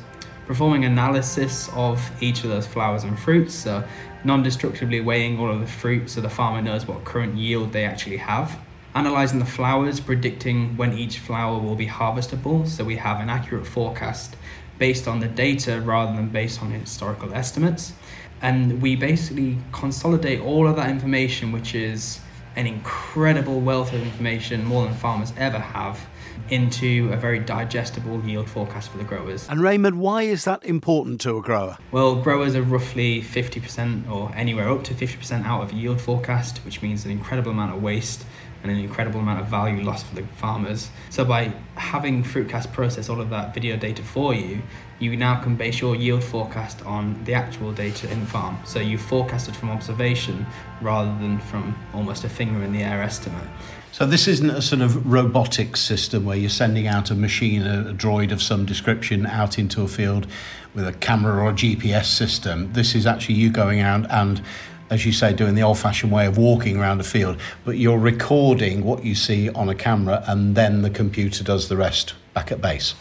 performing 0.49 0.87
analysis 0.87 1.69
of 1.75 2.11
each 2.21 2.43
of 2.43 2.51
those 2.51 2.67
flowers 2.67 3.05
and 3.05 3.17
fruits. 3.19 3.55
So 3.55 3.85
non-destructively 4.25 5.01
weighing 5.01 5.39
all 5.39 5.51
of 5.53 5.61
the 5.61 5.67
fruit 5.67 6.11
so 6.11 6.21
the 6.21 6.31
farmer 6.31 6.61
knows 6.61 6.87
what 6.87 7.05
current 7.05 7.37
yield 7.37 7.73
they 7.73 7.85
actually 7.85 8.17
have. 8.17 8.59
Analysing 8.95 9.39
the 9.39 9.45
flowers, 9.45 10.01
predicting 10.01 10.77
when 10.77 10.95
each 10.95 11.19
flower 11.19 11.59
will 11.61 11.77
be 11.77 11.87
harvestable, 11.87 12.67
so 12.67 12.83
we 12.83 12.97
have 12.97 13.21
an 13.21 13.29
accurate 13.29 13.67
forecast 13.67 14.35
based 14.79 15.07
on 15.07 15.21
the 15.21 15.29
data 15.29 15.81
rather 15.83 16.17
than 16.17 16.29
based 16.31 16.63
on 16.63 16.71
historical 16.71 17.33
estimates. 17.35 17.93
And 18.41 18.81
we 18.81 18.97
basically 18.97 19.59
consolidate 19.73 20.41
all 20.41 20.67
of 20.67 20.77
that 20.77 20.89
information, 20.89 21.53
which 21.53 21.75
is 21.75 22.21
an 22.59 22.67
incredible 22.67 23.61
wealth 23.61 23.93
of 23.93 24.03
information, 24.03 24.65
more 24.65 24.85
than 24.85 24.93
farmers 24.93 25.33
ever 25.37 25.61
have, 25.61 26.05
into 26.51 27.09
a 27.13 27.17
very 27.17 27.39
digestible 27.39 28.21
yield 28.25 28.51
forecast 28.51 28.91
for 28.91 28.99
the 28.99 29.05
growers. 29.05 29.49
And 29.49 29.61
Raymond, 29.61 30.01
why 30.01 30.23
is 30.23 30.45
that 30.45 30.65
important 30.65 31.21
to 31.21 31.37
a 31.37 31.41
grower? 31.41 31.79
Well, 31.93 32.17
growers 32.17 32.57
are 32.57 32.63
roughly 32.63 33.23
50% 33.23 34.11
or 34.11 34.33
anywhere 34.35 34.69
up 34.69 34.83
to 34.85 34.95
50% 34.95 35.45
out 35.45 35.63
of 35.63 35.73
yield 35.73 36.01
forecast, 36.01 36.59
which 36.65 36.83
means 36.83 37.05
an 37.05 37.13
incredible 37.13 37.53
amount 37.53 37.77
of 37.77 37.83
waste 37.83 38.25
and 38.65 38.73
an 38.73 38.79
incredible 38.79 39.21
amount 39.21 39.41
of 39.41 39.47
value 39.47 39.85
lost 39.85 40.07
for 40.07 40.17
the 40.17 40.27
farmers. 40.37 40.91
So 41.11 41.25
by 41.25 41.53
having 41.77 42.25
Fruitcast 42.25 42.73
process 42.73 43.09
all 43.09 43.21
of 43.21 43.31
that 43.31 43.55
video 43.55 43.77
data 43.77 44.03
for 44.03 44.35
you, 44.35 44.63
you 45.01 45.17
now 45.17 45.41
can 45.41 45.55
base 45.55 45.81
your 45.81 45.95
yield 45.95 46.25
forecast 46.25 46.85
on 46.85 47.23
the 47.25 47.35
actual 47.35 47.73
data 47.73 48.11
in 48.11 48.21
the 48.21 48.27
farm. 48.27 48.59
So 48.65 48.81
you 48.81 48.99
forecasted 48.99 49.55
from 49.55 49.71
observation 49.71 50.45
rather 50.81 51.11
than 51.21 51.39
from 51.39 51.79
almost 51.95 52.25
a 52.25 52.29
finger 52.29 52.63
in 52.63 52.73
the 52.73 52.83
air 52.83 53.03
estimate. 53.03 53.47
So 53.93 54.07
this 54.07 54.29
isn't 54.29 54.51
a 54.51 54.61
sort 54.61 54.83
of 54.83 55.11
robotic 55.11 55.77
system 55.77 56.25
where 56.25 56.37
you're 56.37 56.51
sending 56.51 56.87
out 56.87 57.11
a 57.11 57.15
machine, 57.15 57.63
a, 57.63 57.95
droid 57.95 58.33
of 58.33 58.43
some 58.43 58.67
description, 58.67 59.27
out 59.27 59.59
into 59.59 59.83
a 59.83 59.89
field 59.89 60.27
with 60.75 60.87
a 60.87 60.93
camera 60.93 61.43
or 61.43 61.51
a 61.51 61.53
GPS 61.53 62.07
system. 62.07 62.73
This 62.73 62.95
is 62.95 63.07
actually 63.07 63.37
you 63.37 63.51
going 63.51 63.81
out 63.81 64.11
and 64.11 64.43
as 64.91 65.05
you 65.05 65.13
say, 65.13 65.35
doing 65.35 65.55
the 65.55 65.63
old 65.63 65.79
fashioned 65.79 66.11
way 66.11 66.25
of 66.25 66.39
walking 66.39 66.79
around 66.79 66.99
a 66.99 67.05
field, 67.05 67.39
but 67.63 67.77
you're 67.77 67.99
recording 67.99 68.83
what 68.83 69.05
you 69.05 69.15
see 69.15 69.51
on 69.51 69.69
a 69.69 69.75
camera 69.75 70.25
and 70.27 70.55
then 70.55 70.81
the 70.81 70.89
computer 70.89 71.45
does 71.45 71.69
the 71.69 71.77
rest 71.77 72.15
back 72.33 72.51
at 72.51 72.63
base. 72.63 72.95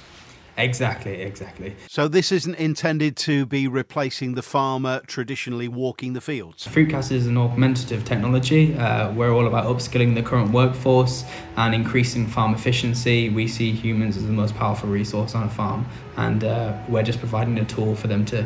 Exactly, 0.58 1.22
exactly. 1.22 1.76
So 1.88 2.08
this 2.08 2.32
isn't 2.32 2.56
intended 2.56 3.16
to 3.18 3.46
be 3.46 3.68
replacing 3.68 4.34
the 4.34 4.42
farmer 4.42 5.02
traditionally 5.06 5.68
walking 5.68 6.14
the 6.14 6.22
fields. 6.22 6.68
Fruitcast 6.68 7.12
is 7.12 7.28
an 7.28 7.38
augmentative 7.38 8.04
technology. 8.06 8.76
Uh, 8.76 9.14
we're 9.14 9.32
all 9.32 9.46
about 9.46 9.66
upskilling 9.66 10.16
the 10.16 10.24
current 10.24 10.52
workforce 10.52 11.26
and 11.58 11.76
increasing 11.76 12.26
farm 12.26 12.56
efficiency. 12.56 13.30
We 13.30 13.48
see 13.48 13.72
humans 13.72 14.18
as 14.18 14.26
the 14.26 14.34
most 14.34 14.56
powerful 14.56 14.90
resource 14.90 15.36
on 15.36 15.44
a 15.44 15.50
farm, 15.50 15.86
and 16.16 16.44
uh, 16.44 16.76
we're 16.90 17.04
just 17.04 17.20
providing 17.20 17.60
a 17.60 17.66
tool 17.66 17.96
for 17.96 18.08
them 18.08 18.26
to 18.26 18.44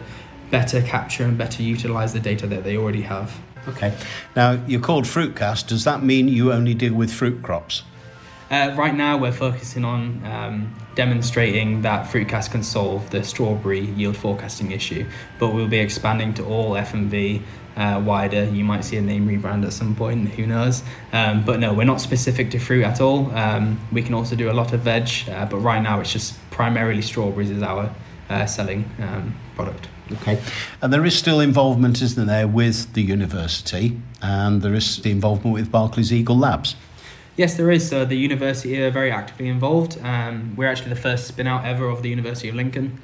better 0.50 0.82
capture 0.82 1.24
and 1.24 1.38
better 1.38 1.64
utilize 1.64 2.12
the 2.12 2.20
data 2.20 2.46
that 2.48 2.66
they 2.66 2.76
already 2.76 3.02
have. 3.04 3.34
Okay. 3.70 3.96
Now 4.36 4.62
you're 4.68 4.82
called 4.82 5.06
Fruitcast. 5.06 5.68
Does 5.68 5.86
that 5.86 6.04
mean 6.04 6.28
you 6.28 6.52
only 6.52 6.74
deal 6.74 6.94
with 6.94 7.14
fruit 7.14 7.42
crops? 7.42 7.84
Uh, 8.50 8.76
right 8.78 8.94
now, 8.94 9.18
we're 9.18 9.32
focusing 9.32 9.86
on 9.86 10.26
um, 10.26 10.76
demonstrating 10.96 11.82
that 11.82 12.08
Fruitcast 12.08 12.52
can 12.52 12.64
solve 12.64 13.10
the 13.10 13.24
strawberry 13.24 13.82
yield 13.82 14.18
forecasting 14.18 14.72
issue, 14.72 15.06
but 15.40 15.54
we'll 15.54 15.68
be 15.68 15.80
expanding 15.80 16.34
to 16.36 16.46
all 16.46 16.72
FMV 16.72 17.42
uh, 17.76 18.02
wider. 18.04 18.46
You 18.46 18.64
might 18.64 18.84
see 18.84 18.98
a 18.98 19.02
name 19.02 19.28
rebrand 19.28 19.66
at 19.66 19.74
some 19.74 19.96
point, 19.96 20.30
who 20.30 20.46
knows? 20.46 20.84
Um, 21.14 21.44
but 21.46 21.60
no, 21.60 21.74
we're 21.74 21.86
not 21.86 22.02
specific 22.02 22.52
to 22.52 22.60
fruit 22.60 22.84
at 22.84 23.00
all. 23.00 23.32
Um, 23.36 23.80
we 23.92 24.02
can 24.02 24.14
also 24.14 24.36
do 24.36 24.52
a 24.52 24.54
lot 24.54 24.74
of 24.74 24.82
veg, 24.82 25.10
uh, 25.30 25.46
but 25.46 25.58
right 25.58 25.82
now 25.82 26.00
it's 26.00 26.12
just 26.12 26.38
primarily 26.52 27.02
strawberries 27.02 27.50
is 27.50 27.64
our 27.64 27.94
uh, 28.30 28.46
selling 28.46 28.90
um, 29.00 29.36
product. 29.56 29.88
Okay, 30.14 30.42
and 30.82 30.92
there 30.92 31.06
is 31.06 31.18
still 31.18 31.40
involvement, 31.40 32.02
isn't 32.02 32.28
there, 32.28 32.46
with 32.46 32.94
the 32.94 33.02
university, 33.02 34.02
and 34.22 34.62
there 34.62 34.74
is 34.74 35.02
the 35.02 35.10
involvement 35.10 35.54
with 35.54 35.72
Barclays 35.72 36.12
Eagle 36.12 36.38
Labs. 36.38 36.76
Yes, 37.38 37.56
there 37.56 37.72
is. 37.72 37.88
So 37.88 38.04
the 38.04 38.18
university 38.18 38.82
are 38.84 38.92
very 38.92 39.12
actively 39.12 39.48
involved. 39.48 39.98
Um, 40.04 40.54
we're 40.56 40.68
actually 40.68 40.90
the 40.90 40.98
first 40.98 41.28
spin 41.28 41.48
out 41.48 41.66
ever 41.66 41.88
of 41.88 42.04
the 42.04 42.10
University 42.10 42.50
of 42.50 42.56
Lincoln. 42.56 43.00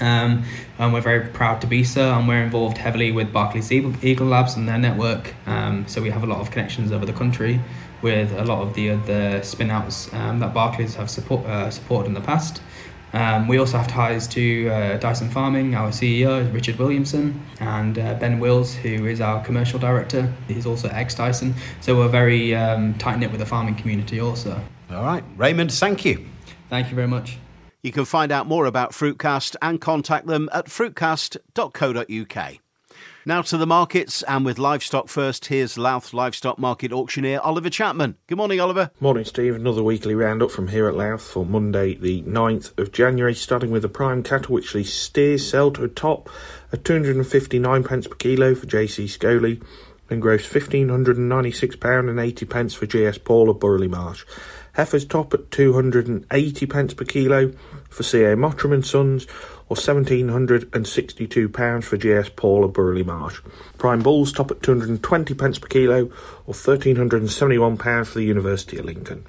Um, 0.00 0.44
and 0.78 0.92
we're 0.94 1.02
very 1.02 1.28
proud 1.28 1.60
to 1.60 1.66
be 1.66 1.84
so, 1.84 2.14
and 2.14 2.26
we're 2.26 2.42
involved 2.42 2.78
heavily 2.78 3.12
with 3.12 3.32
Barclays 3.32 3.70
Eagle 3.70 4.26
Labs 4.26 4.56
and 4.56 4.66
their 4.66 4.78
network. 4.78 5.34
Um, 5.46 5.86
so 5.86 6.00
we 6.00 6.10
have 6.10 6.22
a 6.22 6.26
lot 6.26 6.40
of 6.40 6.50
connections 6.50 6.90
over 6.90 7.04
the 7.04 7.12
country 7.12 7.60
with 8.00 8.32
a 8.32 8.44
lot 8.44 8.62
of 8.62 8.72
the 8.72 8.90
other 8.90 9.42
spin 9.42 9.70
outs 9.70 10.10
um, 10.14 10.38
that 10.38 10.54
Barclays 10.54 10.94
have 10.94 11.10
support, 11.10 11.44
uh, 11.44 11.70
supported 11.70 12.08
in 12.08 12.14
the 12.14 12.20
past. 12.22 12.62
Um, 13.12 13.48
we 13.48 13.58
also 13.58 13.78
have 13.78 13.88
ties 13.88 14.26
to 14.28 14.68
uh, 14.68 14.96
Dyson 14.98 15.30
Farming. 15.30 15.74
Our 15.74 15.90
CEO 15.90 16.52
Richard 16.52 16.78
Williamson 16.78 17.40
and 17.60 17.98
uh, 17.98 18.14
Ben 18.14 18.38
Wills, 18.38 18.74
who 18.74 19.06
is 19.06 19.20
our 19.20 19.44
commercial 19.44 19.78
director. 19.78 20.32
He's 20.48 20.66
also 20.66 20.88
ex 20.88 21.14
Dyson. 21.14 21.54
So 21.80 21.96
we're 21.96 22.08
very 22.08 22.54
um, 22.54 22.94
tight 22.94 23.18
knit 23.18 23.30
with 23.30 23.40
the 23.40 23.46
farming 23.46 23.74
community 23.76 24.20
also. 24.20 24.60
All 24.90 25.04
right, 25.04 25.24
Raymond, 25.36 25.72
thank 25.72 26.04
you. 26.04 26.26
Thank 26.68 26.90
you 26.90 26.96
very 26.96 27.08
much. 27.08 27.38
You 27.82 27.92
can 27.92 28.04
find 28.04 28.30
out 28.30 28.46
more 28.46 28.66
about 28.66 28.92
Fruitcast 28.92 29.56
and 29.62 29.80
contact 29.80 30.26
them 30.26 30.50
at 30.52 30.66
fruitcast.co.uk. 30.66 32.59
Now 33.26 33.42
to 33.42 33.58
the 33.58 33.66
markets, 33.66 34.22
and 34.22 34.46
with 34.46 34.58
livestock 34.58 35.08
first, 35.08 35.44
here's 35.44 35.76
Louth 35.76 36.14
Livestock 36.14 36.58
Market 36.58 36.90
auctioneer 36.90 37.38
Oliver 37.40 37.68
Chapman. 37.68 38.16
Good 38.26 38.38
morning, 38.38 38.60
Oliver. 38.60 38.92
Morning, 38.98 39.26
Steve. 39.26 39.54
Another 39.54 39.82
weekly 39.82 40.14
roundup 40.14 40.50
from 40.50 40.68
here 40.68 40.88
at 40.88 40.94
Louth 40.94 41.20
for 41.20 41.44
Monday, 41.44 41.94
the 41.96 42.22
9th 42.22 42.78
of 42.78 42.92
January, 42.92 43.34
starting 43.34 43.70
with 43.70 43.82
the 43.82 43.90
prime 43.90 44.22
cattle, 44.22 44.54
which 44.54 44.72
the 44.72 44.84
steers 44.84 45.46
sell 45.46 45.70
to 45.72 45.84
a 45.84 45.88
top 45.88 46.30
at 46.72 46.82
259 46.82 47.84
pence 47.84 48.06
per 48.06 48.14
kilo 48.14 48.54
for 48.54 48.64
JC 48.64 49.06
Scully 49.06 49.60
and 50.08 50.22
gross 50.22 50.48
£1,596 50.48 52.08
and 52.08 52.18
80 52.18 52.46
pence 52.46 52.72
for 52.72 52.86
GS 52.86 53.18
Paul 53.18 53.50
of 53.50 53.60
Burley 53.60 53.86
Marsh. 53.88 54.24
Heifers 54.80 55.04
top 55.04 55.34
at 55.34 55.50
280 55.50 56.64
pence 56.64 56.94
per 56.94 57.04
kilo 57.04 57.52
for 57.90 58.02
CA 58.02 58.34
Mottram 58.34 58.72
and 58.72 58.86
Sons, 58.86 59.26
or 59.68 59.76
£1,762 59.76 61.84
for 61.84 61.98
GS 61.98 62.30
Paul 62.30 62.64
of 62.64 62.72
Burley 62.72 63.02
Marsh. 63.02 63.42
Prime 63.76 64.00
Bulls 64.00 64.32
top 64.32 64.50
at 64.50 64.62
220 64.62 65.34
pence 65.34 65.58
per 65.58 65.68
kilo, 65.68 66.10
or 66.46 66.54
£1,371 66.54 68.06
for 68.06 68.18
the 68.18 68.24
University 68.24 68.78
of 68.78 68.86
Lincoln. 68.86 69.26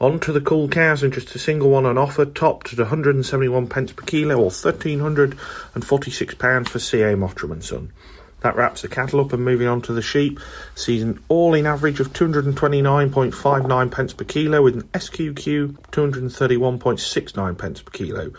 On 0.00 0.18
to 0.18 0.32
the 0.32 0.40
cool 0.40 0.68
cows, 0.68 1.04
and 1.04 1.12
just 1.12 1.36
a 1.36 1.38
single 1.38 1.70
one 1.70 1.86
on 1.86 1.96
offer, 1.96 2.24
topped 2.24 2.72
at 2.72 2.80
171 2.80 3.68
pence 3.68 3.92
per 3.92 4.04
kilo, 4.04 4.42
or 4.42 4.50
£1,346 4.50 6.68
for 6.68 6.78
CA 6.80 7.14
Mottram 7.14 7.52
and 7.52 7.62
Son. 7.62 7.92
That 8.40 8.56
wraps 8.56 8.82
the 8.82 8.88
cattle 8.88 9.20
up 9.20 9.32
and 9.32 9.44
moving 9.44 9.66
on 9.66 9.82
to 9.82 9.92
the 9.92 10.02
sheep. 10.02 10.40
Season 10.74 11.22
all 11.28 11.54
in 11.54 11.66
average 11.66 12.00
of 12.00 12.12
229.59 12.12 13.90
pence 13.90 14.12
per 14.12 14.24
kilo 14.24 14.62
with 14.62 14.76
an 14.76 14.82
SQQ 14.94 15.76
231.69 15.90 17.58
pence 17.58 17.82
per 17.82 17.90
kilo. 17.90 18.32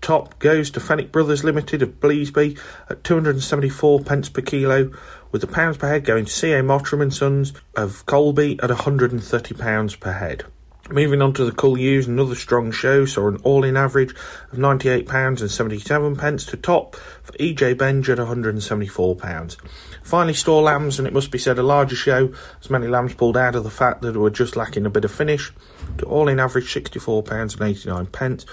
Top 0.00 0.38
goes 0.38 0.70
to 0.70 0.80
Fenwick 0.80 1.10
Brothers 1.10 1.44
Limited 1.44 1.80
of 1.80 1.98
Bleasby 1.98 2.58
at 2.90 3.02
274 3.04 4.00
pence 4.00 4.28
per 4.28 4.42
kilo, 4.42 4.92
with 5.32 5.40
the 5.40 5.46
pounds 5.46 5.78
per 5.78 5.88
head 5.88 6.04
going 6.04 6.26
to 6.26 6.30
CA 6.30 6.60
Mottram 6.60 7.00
and 7.00 7.14
Sons 7.14 7.54
of 7.74 8.04
Colby 8.04 8.58
at 8.62 8.68
130 8.68 9.54
pounds 9.54 9.96
per 9.96 10.12
head. 10.12 10.44
Moving 10.90 11.22
on 11.22 11.32
to 11.32 11.46
the 11.46 11.52
Cull 11.52 11.78
Ewes, 11.78 12.06
another 12.06 12.34
strong 12.34 12.70
show, 12.70 13.06
saw 13.06 13.28
an 13.28 13.36
all-in 13.38 13.74
average 13.74 14.10
of 14.52 14.58
£98 14.58 15.40
and 15.40 15.50
77 15.50 16.16
pence 16.16 16.44
to 16.44 16.58
top 16.58 16.96
for 17.22 17.32
EJ 17.32 17.78
Benj 17.78 18.10
at 18.10 18.18
£174. 18.18 19.56
Finally, 20.02 20.34
store 20.34 20.62
lambs, 20.62 20.98
and 20.98 21.08
it 21.08 21.14
must 21.14 21.30
be 21.30 21.38
said 21.38 21.58
a 21.58 21.62
larger 21.62 21.96
show, 21.96 22.34
as 22.60 22.68
many 22.68 22.86
lambs 22.86 23.14
pulled 23.14 23.38
out 23.38 23.54
of 23.54 23.64
the 23.64 23.70
fact 23.70 24.02
that 24.02 24.14
were 24.14 24.28
just 24.28 24.56
lacking 24.56 24.84
a 24.84 24.90
bit 24.90 25.06
of 25.06 25.10
finish, 25.10 25.50
to 25.96 26.04
all-in 26.04 26.38
average 26.38 26.74
£64 26.74 27.54
and 27.54 27.62
89 27.62 28.06
pence 28.06 28.44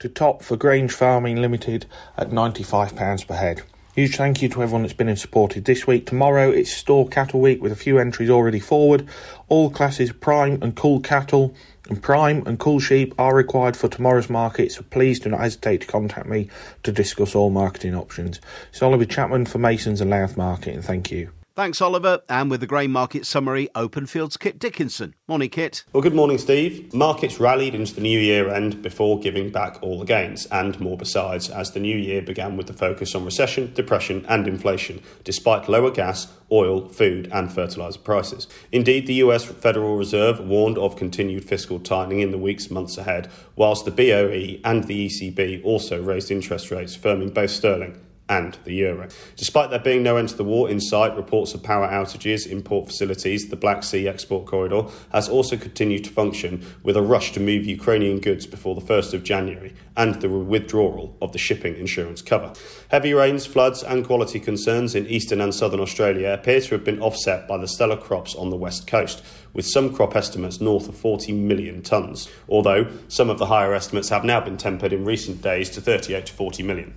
to 0.00 0.08
top 0.08 0.42
for 0.42 0.56
Grange 0.56 0.92
Farming 0.92 1.40
Limited 1.40 1.86
at 2.16 2.30
£95 2.30 3.28
per 3.28 3.34
head. 3.34 3.62
Huge 3.96 4.16
thank 4.16 4.42
you 4.42 4.50
to 4.50 4.62
everyone 4.62 4.82
that's 4.82 4.92
been 4.92 5.08
and 5.08 5.18
supported 5.18 5.64
this 5.64 5.86
week. 5.86 6.04
Tomorrow 6.04 6.50
it's 6.50 6.70
Store 6.70 7.08
Cattle 7.08 7.40
Week 7.40 7.62
with 7.62 7.72
a 7.72 7.76
few 7.76 7.98
entries 7.98 8.28
already 8.28 8.60
forward. 8.60 9.08
All 9.48 9.70
classes 9.70 10.12
prime 10.12 10.58
and 10.62 10.76
cool 10.76 11.00
cattle 11.00 11.54
prime 11.94 12.42
and 12.46 12.58
cool 12.58 12.80
sheep 12.80 13.14
are 13.18 13.34
required 13.34 13.76
for 13.76 13.88
tomorrow's 13.88 14.28
market, 14.28 14.72
so 14.72 14.82
please 14.90 15.20
do 15.20 15.28
not 15.30 15.40
hesitate 15.40 15.82
to 15.82 15.86
contact 15.86 16.26
me 16.26 16.50
to 16.82 16.90
discuss 16.90 17.34
all 17.34 17.50
marketing 17.50 17.94
options. 17.94 18.40
It's 18.70 18.82
Oliver 18.82 19.04
Chapman 19.04 19.46
for 19.46 19.58
Masons 19.58 20.00
and 20.00 20.10
Louth 20.10 20.36
Market, 20.36 20.74
and 20.74 20.84
thank 20.84 21.12
you. 21.12 21.30
Thanks, 21.56 21.80
Oliver. 21.80 22.20
And 22.28 22.50
with 22.50 22.60
the 22.60 22.66
grain 22.66 22.92
market 22.92 23.24
summary, 23.24 23.70
Openfield's 23.74 24.36
Kit 24.36 24.58
Dickinson. 24.58 25.14
Morning, 25.26 25.48
Kit. 25.48 25.84
Well, 25.94 26.02
good 26.02 26.14
morning, 26.14 26.36
Steve. 26.36 26.92
Markets 26.92 27.40
rallied 27.40 27.74
into 27.74 27.94
the 27.94 28.02
new 28.02 28.20
year 28.20 28.50
end 28.50 28.82
before 28.82 29.18
giving 29.18 29.48
back 29.48 29.78
all 29.80 29.98
the 29.98 30.04
gains 30.04 30.44
and 30.52 30.78
more 30.78 30.98
besides 30.98 31.48
as 31.48 31.70
the 31.70 31.80
new 31.80 31.96
year 31.96 32.20
began 32.20 32.58
with 32.58 32.66
the 32.66 32.74
focus 32.74 33.14
on 33.14 33.24
recession, 33.24 33.72
depression, 33.72 34.26
and 34.28 34.46
inflation, 34.46 35.00
despite 35.24 35.66
lower 35.66 35.90
gas, 35.90 36.30
oil, 36.52 36.90
food, 36.90 37.30
and 37.32 37.50
fertilizer 37.50 38.00
prices. 38.00 38.46
Indeed, 38.70 39.06
the 39.06 39.14
US 39.14 39.46
Federal 39.46 39.96
Reserve 39.96 40.38
warned 40.40 40.76
of 40.76 40.96
continued 40.96 41.46
fiscal 41.46 41.80
tightening 41.80 42.20
in 42.20 42.32
the 42.32 42.38
weeks, 42.38 42.70
months 42.70 42.98
ahead, 42.98 43.30
whilst 43.56 43.86
the 43.86 43.90
BOE 43.90 44.60
and 44.62 44.84
the 44.84 45.06
ECB 45.06 45.64
also 45.64 46.02
raised 46.02 46.30
interest 46.30 46.70
rates, 46.70 46.98
firming 46.98 47.32
both 47.32 47.50
sterling 47.50 47.98
and 48.28 48.58
the 48.64 48.74
euro. 48.74 49.08
Despite 49.36 49.70
there 49.70 49.78
being 49.78 50.02
no 50.02 50.16
end 50.16 50.30
to 50.30 50.36
the 50.36 50.44
war 50.44 50.68
in 50.68 50.80
sight, 50.80 51.16
reports 51.16 51.54
of 51.54 51.62
power 51.62 51.86
outages 51.86 52.46
in 52.46 52.62
port 52.62 52.86
facilities, 52.86 53.48
the 53.48 53.56
Black 53.56 53.82
Sea 53.82 54.08
export 54.08 54.46
corridor 54.46 54.84
has 55.12 55.28
also 55.28 55.56
continued 55.56 56.04
to 56.04 56.10
function 56.10 56.64
with 56.82 56.96
a 56.96 57.02
rush 57.02 57.32
to 57.32 57.40
move 57.40 57.64
Ukrainian 57.64 58.18
goods 58.18 58.46
before 58.46 58.74
the 58.74 58.80
1st 58.80 59.14
of 59.14 59.22
January 59.22 59.74
and 59.96 60.20
the 60.20 60.28
withdrawal 60.28 61.16
of 61.22 61.32
the 61.32 61.38
shipping 61.38 61.76
insurance 61.76 62.20
cover. 62.20 62.52
Heavy 62.88 63.14
rains, 63.14 63.46
floods, 63.46 63.82
and 63.82 64.04
quality 64.04 64.40
concerns 64.40 64.94
in 64.94 65.06
eastern 65.06 65.40
and 65.40 65.54
southern 65.54 65.80
Australia 65.80 66.30
appear 66.30 66.60
to 66.60 66.70
have 66.70 66.84
been 66.84 67.00
offset 67.00 67.46
by 67.46 67.56
the 67.56 67.68
stellar 67.68 67.96
crops 67.96 68.34
on 68.34 68.50
the 68.50 68.56
west 68.56 68.86
coast, 68.86 69.24
with 69.56 69.66
some 69.66 69.92
crop 69.92 70.14
estimates 70.14 70.60
north 70.60 70.86
of 70.86 70.94
40 70.94 71.32
million 71.32 71.80
tonnes, 71.80 72.30
although 72.46 72.86
some 73.08 73.30
of 73.30 73.38
the 73.38 73.46
higher 73.46 73.72
estimates 73.72 74.10
have 74.10 74.22
now 74.22 74.38
been 74.38 74.58
tempered 74.58 74.92
in 74.92 75.04
recent 75.04 75.40
days 75.40 75.70
to 75.70 75.80
38 75.80 76.26
to 76.26 76.32
40 76.34 76.62
million. 76.62 76.94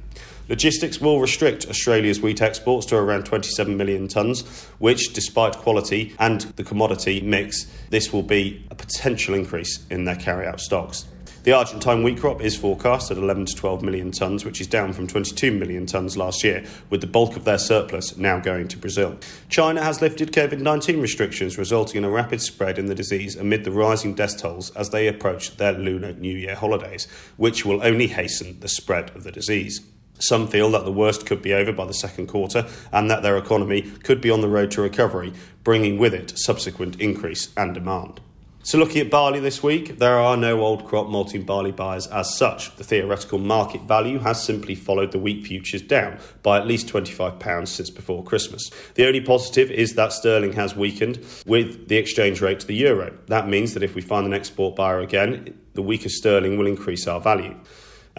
Logistics 0.50 1.00
will 1.00 1.22
restrict 1.22 1.68
Australia's 1.70 2.22
wheat 2.22 2.42
exports 2.42 2.86
to 2.88 2.98
around 2.98 3.26
27 3.26 3.78
million 3.78 4.08
tonnes, 4.08 4.46
which, 4.80 5.14
despite 5.14 5.56
quality 5.56 6.14
and 6.20 6.42
the 6.58 6.64
commodity 6.64 7.22
mix, 7.22 7.66
this 7.92 8.12
will 8.12 8.24
be 8.24 8.66
a 8.70 8.76
potential 8.76 9.36
increase 9.36 9.86
in 9.90 10.04
their 10.04 10.16
carry-out 10.16 10.60
stocks. 10.60 11.06
The 11.44 11.54
Argentine 11.54 12.04
wheat 12.04 12.20
crop 12.20 12.42
is 12.42 12.58
forecast 12.58 13.12
at 13.12 13.18
11 13.18 13.46
to 13.46 13.56
12 13.56 13.82
million 13.82 14.12
tonnes, 14.12 14.44
which 14.44 14.60
is 14.60 14.68
down 14.68 14.92
from 14.92 15.08
22 15.08 15.54
million 15.54 15.86
tonnes 15.86 16.18
last 16.18 16.44
year, 16.44 16.66
with 16.90 17.00
the 17.00 17.08
bulk 17.08 17.38
of 17.38 17.46
their 17.46 17.58
surplus 17.58 18.18
now 18.18 18.40
going 18.40 18.68
to 18.68 18.78
Brazil. 18.78 19.18
China 19.48 19.82
has 19.82 20.02
lifted 20.02 20.34
COVID 20.34 20.60
19 20.60 21.00
restrictions, 21.00 21.58
resulting 21.58 22.00
in 22.00 22.04
a 22.04 22.10
rapid 22.10 22.42
spread 22.42 22.78
in 22.78 22.88
the 22.88 22.96
disease 22.96 23.38
amid 23.38 23.64
the 23.64 23.72
rising 23.72 24.16
death 24.16 24.38
tolls 24.38 24.72
as 24.72 24.90
they 24.90 25.08
approach 25.08 25.56
their 25.56 25.72
Lunar 25.72 26.12
New 26.12 26.36
Year 26.36 26.56
holidays, 26.56 27.08
which 27.38 27.66
will 27.66 27.82
only 27.86 28.08
hasten 28.08 28.60
the 28.60 28.68
spread 28.68 29.16
of 29.16 29.24
the 29.24 29.32
disease. 29.32 29.80
Some 30.20 30.46
feel 30.46 30.70
that 30.72 30.84
the 30.84 30.92
worst 30.92 31.26
could 31.26 31.42
be 31.42 31.54
over 31.54 31.72
by 31.72 31.86
the 31.86 31.94
second 31.94 32.28
quarter 32.28 32.68
and 32.92 33.10
that 33.10 33.24
their 33.24 33.38
economy 33.38 33.84
could 34.04 34.20
be 34.20 34.30
on 34.30 34.42
the 34.42 34.50
road 34.50 34.72
to 34.72 34.82
recovery, 34.82 35.32
bringing 35.64 35.98
with 35.98 36.14
it 36.14 36.38
subsequent 36.38 37.00
increase 37.00 37.54
and 37.56 37.74
demand. 37.74 38.20
So, 38.62 38.78
looking 38.78 39.00
at 39.00 39.10
barley 39.10 39.40
this 39.40 39.64
week, 39.64 40.00
there 40.00 40.20
are 40.20 40.36
no 40.36 40.60
old 40.60 40.86
crop 40.86 41.08
malting 41.08 41.44
barley 41.44 41.72
buyers 41.72 42.08
as 42.08 42.38
such. 42.38 42.76
The 42.76 42.84
theoretical 42.84 43.40
market 43.40 43.84
value 43.84 44.20
has 44.20 44.44
simply 44.44 44.76
followed 44.76 45.14
the 45.14 45.18
wheat 45.18 45.48
futures 45.48 45.82
down 45.82 46.20
by 46.44 46.58
at 46.60 46.68
least 46.68 46.88
£25 46.88 47.68
since 47.70 47.90
before 47.90 48.22
Christmas. 48.22 48.70
The 48.96 49.08
only 49.08 49.22
positive 49.22 49.72
is 49.72 49.96
that 49.96 50.12
sterling 50.12 50.54
has 50.54 50.76
weakened 50.76 51.20
with 51.46 51.88
the 51.88 51.96
exchange 51.96 52.42
rate 52.42 52.60
to 52.60 52.68
the 52.68 52.76
euro. 52.76 53.18
That 53.28 53.48
means 53.48 53.74
that 53.76 53.84
if 53.84 53.96
we 53.96 54.02
find 54.02 54.28
an 54.28 54.34
export 54.34 54.76
buyer 54.76 55.00
again, 55.00 55.58
the 55.74 55.82
weaker 55.82 56.10
sterling 56.10 56.58
will 56.58 56.68
increase 56.68 57.08
our 57.08 57.22
value. 57.22 57.56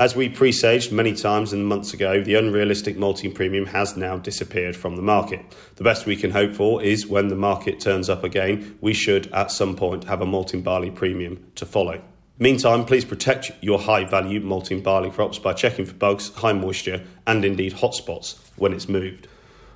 As 0.01 0.17
we 0.17 0.31
presaged 0.31 0.93
many 0.93 1.13
times 1.13 1.53
in 1.53 1.63
months 1.63 1.93
ago, 1.93 2.23
the 2.23 2.35
unrealistic 2.35 2.97
malting 2.97 3.33
premium 3.33 3.67
has 3.67 3.99
now 3.99 4.17
disappeared 4.17 4.75
from 4.75 4.97
the 4.97 5.03
market. 5.03 5.45
The 5.77 5.85
best 5.85 6.07
we 6.07 6.17
can 6.17 6.31
hope 6.31 6.55
for 6.55 6.83
is 6.83 7.07
when 7.07 7.29
the 7.29 7.37
market 7.37 7.81
turns 7.81 8.09
up 8.09 8.25
again, 8.25 8.79
we 8.81 8.95
should 8.95 9.31
at 9.35 9.51
some 9.51 9.77
point 9.77 10.05
have 10.05 10.23
a 10.23 10.25
malting 10.25 10.63
barley 10.63 10.91
premium 10.91 11.45
to 11.57 11.67
follow. 11.67 12.01
Meantime, 12.39 12.87
please 12.87 13.05
protect 13.05 13.53
your 13.61 13.79
high 13.79 14.05
value 14.05 14.41
malting 14.41 14.83
barley 14.83 15.11
crops 15.11 15.39
by 15.39 15.53
checking 15.53 15.85
for 15.85 15.93
bugs, 15.93 16.35
high 16.37 16.55
moisture, 16.55 17.05
and 17.27 17.45
indeed 17.45 17.75
hotspots 17.75 18.39
when 18.57 18.73
it's 18.73 18.89
moved. 18.89 19.29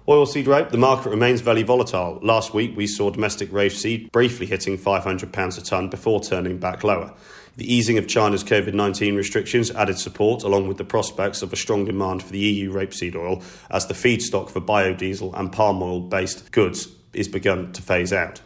Oilseed 0.09 0.47
rape, 0.47 0.71
the 0.71 0.79
market 0.79 1.11
remains 1.11 1.43
very 1.43 1.63
volatile. 1.63 2.19
Last 2.23 2.55
week 2.55 2.75
we 2.75 2.87
saw 2.87 3.11
domestic 3.11 3.51
rapeseed 3.51 4.11
briefly 4.11 4.47
hitting 4.47 4.79
£500 4.79 5.59
a 5.59 5.61
tonne 5.63 5.89
before 5.89 6.21
turning 6.21 6.59
back 6.59 6.83
lower. 6.83 7.15
The 7.57 7.73
easing 7.73 7.99
of 7.99 8.09
China's 8.09 8.43
COVID 8.43 8.75
19 8.75 9.15
restrictions 9.15 9.71
added 9.71 9.97
support, 9.97 10.43
along 10.43 10.67
with 10.67 10.77
the 10.77 10.85
prospects 10.85 11.41
of 11.41 11.53
a 11.53 11.57
strong 11.57 11.85
demand 11.85 12.25
for 12.25 12.33
the 12.33 12.39
EU 12.41 12.73
rapeseed 12.73 13.15
oil 13.15 13.43
as 13.71 13.87
the 13.87 13.95
feedstock 13.95 14.51
for 14.51 14.61
biodiesel 14.61 15.39
and 15.39 15.53
palm 15.53 15.81
oil 15.81 16.01
based 16.01 16.51
goods 16.51 16.89
is 17.13 17.29
begun 17.29 17.73
to 17.73 17.81
phase 17.81 18.13
out. 18.13 18.41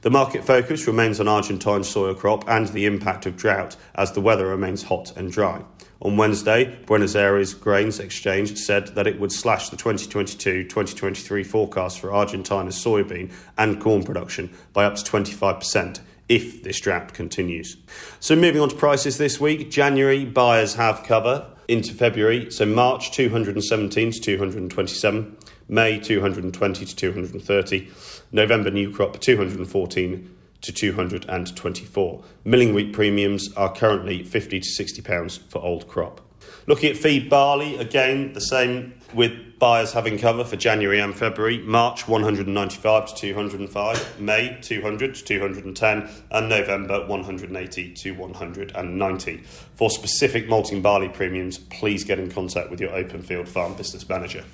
The 0.00 0.10
market 0.10 0.44
focus 0.44 0.88
remains 0.88 1.20
on 1.20 1.28
Argentine 1.28 1.82
soya 1.82 2.16
crop 2.16 2.48
and 2.48 2.66
the 2.68 2.86
impact 2.86 3.26
of 3.26 3.36
drought 3.36 3.76
as 3.94 4.10
the 4.10 4.20
weather 4.20 4.48
remains 4.48 4.84
hot 4.84 5.16
and 5.16 5.30
dry. 5.30 5.62
On 6.00 6.16
Wednesday, 6.16 6.78
Buenos 6.86 7.14
Aires 7.14 7.54
Grains 7.54 8.00
Exchange 8.00 8.56
said 8.56 8.88
that 8.96 9.06
it 9.06 9.20
would 9.20 9.32
slash 9.32 9.68
the 9.68 9.76
2022 9.76 10.64
2023 10.64 11.44
forecast 11.44 12.00
for 12.00 12.12
Argentina's 12.12 12.82
soybean 12.82 13.32
and 13.56 13.80
corn 13.80 14.02
production 14.02 14.50
by 14.72 14.84
up 14.84 14.96
to 14.96 15.02
25% 15.02 16.00
if 16.28 16.62
this 16.62 16.80
drought 16.80 17.14
continues. 17.14 17.76
So, 18.20 18.36
moving 18.36 18.60
on 18.60 18.68
to 18.68 18.76
prices 18.76 19.18
this 19.18 19.40
week, 19.40 19.70
January 19.70 20.24
buyers 20.24 20.74
have 20.74 21.02
cover 21.04 21.50
into 21.66 21.94
February. 21.94 22.50
So, 22.50 22.66
March 22.66 23.10
217 23.12 24.12
to 24.12 24.20
227, 24.20 25.36
May 25.68 25.98
220 25.98 26.84
to 26.84 26.96
230, 26.96 27.90
November 28.32 28.70
new 28.70 28.90
crop 28.92 29.20
214 29.20 30.34
to 30.60 30.72
224. 30.72 32.24
Milling 32.44 32.74
wheat 32.74 32.92
premiums 32.92 33.52
are 33.54 33.72
currently 33.72 34.22
50 34.22 34.60
to 34.60 34.68
60 34.68 35.02
pounds 35.02 35.36
for 35.36 35.62
old 35.62 35.88
crop. 35.88 36.20
Looking 36.66 36.90
at 36.90 36.96
feed 36.96 37.30
barley, 37.30 37.76
again 37.76 38.32
the 38.32 38.40
same 38.40 38.97
with 39.14 39.58
buyers 39.58 39.92
having 39.92 40.18
cover 40.18 40.44
for 40.44 40.56
January 40.56 41.00
and 41.00 41.16
February. 41.16 41.58
March 41.58 42.06
195 42.06 43.06
to 43.06 43.14
205, 43.14 44.20
May 44.20 44.58
200 44.60 45.14
to 45.14 45.24
210, 45.24 46.08
and 46.30 46.48
November 46.48 47.06
180 47.06 47.94
to 47.94 48.10
190. 48.12 49.36
For 49.74 49.90
specific 49.90 50.48
malting 50.48 50.82
barley 50.82 51.08
premiums, 51.08 51.58
please 51.58 52.04
get 52.04 52.18
in 52.18 52.30
contact 52.30 52.70
with 52.70 52.80
your 52.80 52.90
Openfield 52.90 53.48
farm 53.48 53.74
business 53.74 54.08
manager. 54.08 54.44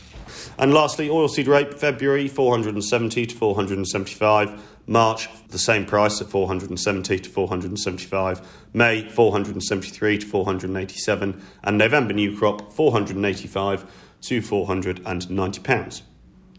And 0.59 0.73
lastly, 0.73 1.09
oilseed 1.09 1.49
rape 1.49 1.75
February 1.75 2.29
470 2.29 3.27
to 3.27 3.35
475. 3.35 4.71
March, 4.87 5.29
the 5.49 5.59
same 5.59 5.87
price 5.87 6.21
at 6.21 6.29
470 6.29 7.19
to 7.19 7.31
475. 7.31 8.65
May, 8.75 9.09
473 9.09 10.19
to 10.19 10.27
487. 10.27 11.43
And 11.63 11.79
November 11.79 12.13
new 12.13 12.37
crop, 12.37 12.73
485 12.73 14.04
to 14.27 14.41
490 14.43 15.61
pounds. 15.61 16.03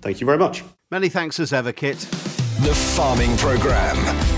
Thank 0.01 0.21
you 0.21 0.25
very 0.25 0.37
much. 0.37 0.63
Many 0.91 1.09
thanks 1.09 1.39
as 1.39 1.51
ever, 1.51 1.71
Kit. 1.71 1.97
The 2.61 2.73
Farming 2.95 3.35
Programme. 3.37 3.97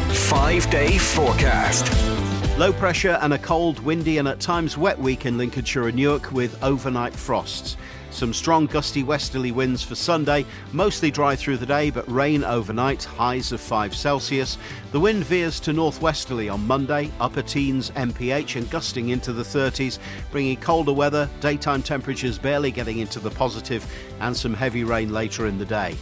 Five 0.09 0.69
day 0.69 0.97
forecast. 0.97 2.16
Low 2.57 2.73
pressure 2.73 3.19
and 3.21 3.35
a 3.35 3.37
cold, 3.37 3.79
windy, 3.81 4.17
and 4.17 4.27
at 4.27 4.39
times 4.39 4.79
wet 4.79 4.97
week 4.97 5.27
in 5.27 5.37
Lincolnshire 5.37 5.89
and 5.89 5.95
Newark 5.95 6.31
with 6.31 6.57
overnight 6.63 7.13
frosts. 7.13 7.77
Some 8.09 8.33
strong 8.33 8.65
gusty 8.65 9.03
westerly 9.03 9.51
winds 9.51 9.83
for 9.83 9.93
Sunday, 9.93 10.43
mostly 10.71 11.11
dry 11.11 11.35
through 11.35 11.57
the 11.57 11.67
day 11.67 11.91
but 11.91 12.11
rain 12.11 12.43
overnight, 12.43 13.03
highs 13.03 13.51
of 13.51 13.61
5 13.61 13.95
Celsius. 13.95 14.57
The 14.91 14.99
wind 14.99 15.23
veers 15.25 15.59
to 15.61 15.71
northwesterly 15.71 16.49
on 16.49 16.65
Monday, 16.65 17.11
upper 17.19 17.43
teens 17.43 17.91
MPH 17.91 18.55
and 18.55 18.67
gusting 18.71 19.09
into 19.09 19.33
the 19.33 19.43
30s, 19.43 19.99
bringing 20.31 20.57
colder 20.57 20.93
weather, 20.93 21.29
daytime 21.41 21.83
temperatures 21.83 22.39
barely 22.39 22.71
getting 22.71 22.97
into 22.97 23.19
the 23.19 23.29
positive, 23.29 23.85
and 24.19 24.35
some 24.35 24.55
heavy 24.55 24.83
rain 24.83 25.13
later 25.13 25.45
in 25.45 25.59
the 25.59 25.65
day. 25.65 25.95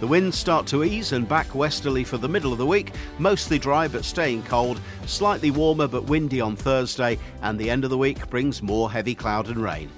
The 0.00 0.06
winds 0.06 0.36
start 0.36 0.66
to 0.68 0.84
ease 0.84 1.12
and 1.12 1.28
back 1.28 1.54
westerly 1.54 2.04
for 2.04 2.18
the 2.18 2.28
middle 2.28 2.52
of 2.52 2.58
the 2.58 2.66
week, 2.66 2.92
mostly 3.18 3.58
dry 3.58 3.88
but 3.88 4.04
staying 4.04 4.42
cold, 4.42 4.80
slightly 5.06 5.50
warmer 5.50 5.86
but 5.86 6.04
windy 6.04 6.40
on 6.40 6.56
Thursday, 6.56 7.18
and 7.42 7.58
the 7.58 7.70
end 7.70 7.84
of 7.84 7.90
the 7.90 7.98
week 7.98 8.28
brings 8.28 8.62
more 8.62 8.90
heavy 8.90 9.14
cloud 9.14 9.48
and 9.48 9.62
rain. 9.62 9.88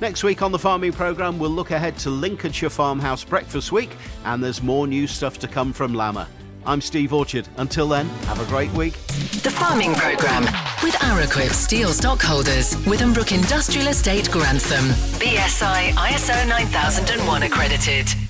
Next 0.00 0.24
week 0.24 0.42
on 0.42 0.52
the 0.52 0.58
farming 0.58 0.92
programme, 0.92 1.38
we'll 1.38 1.50
look 1.50 1.72
ahead 1.72 1.98
to 1.98 2.10
Lincolnshire 2.10 2.70
Farmhouse 2.70 3.24
Breakfast 3.24 3.72
Week, 3.72 3.90
and 4.24 4.42
there's 4.42 4.62
more 4.62 4.86
new 4.86 5.06
stuff 5.06 5.38
to 5.40 5.48
come 5.48 5.72
from 5.72 5.92
LAMMA. 5.92 6.26
I'm 6.64 6.80
Steve 6.80 7.12
Orchard. 7.12 7.48
Until 7.56 7.88
then, 7.88 8.06
have 8.26 8.40
a 8.40 8.44
great 8.46 8.70
week. 8.72 8.92
The 9.42 9.50
Farming 9.50 9.94
Programme 9.94 10.44
with 10.82 10.94
Araquip 10.96 11.50
Steel 11.50 11.88
Stockholders, 11.88 12.74
Withambrook 12.86 13.32
Industrial 13.32 13.88
Estate 13.88 14.30
Grantham. 14.30 14.84
BSI 15.18 15.90
ISO 15.92 16.48
9001 16.48 17.42
accredited. 17.42 18.27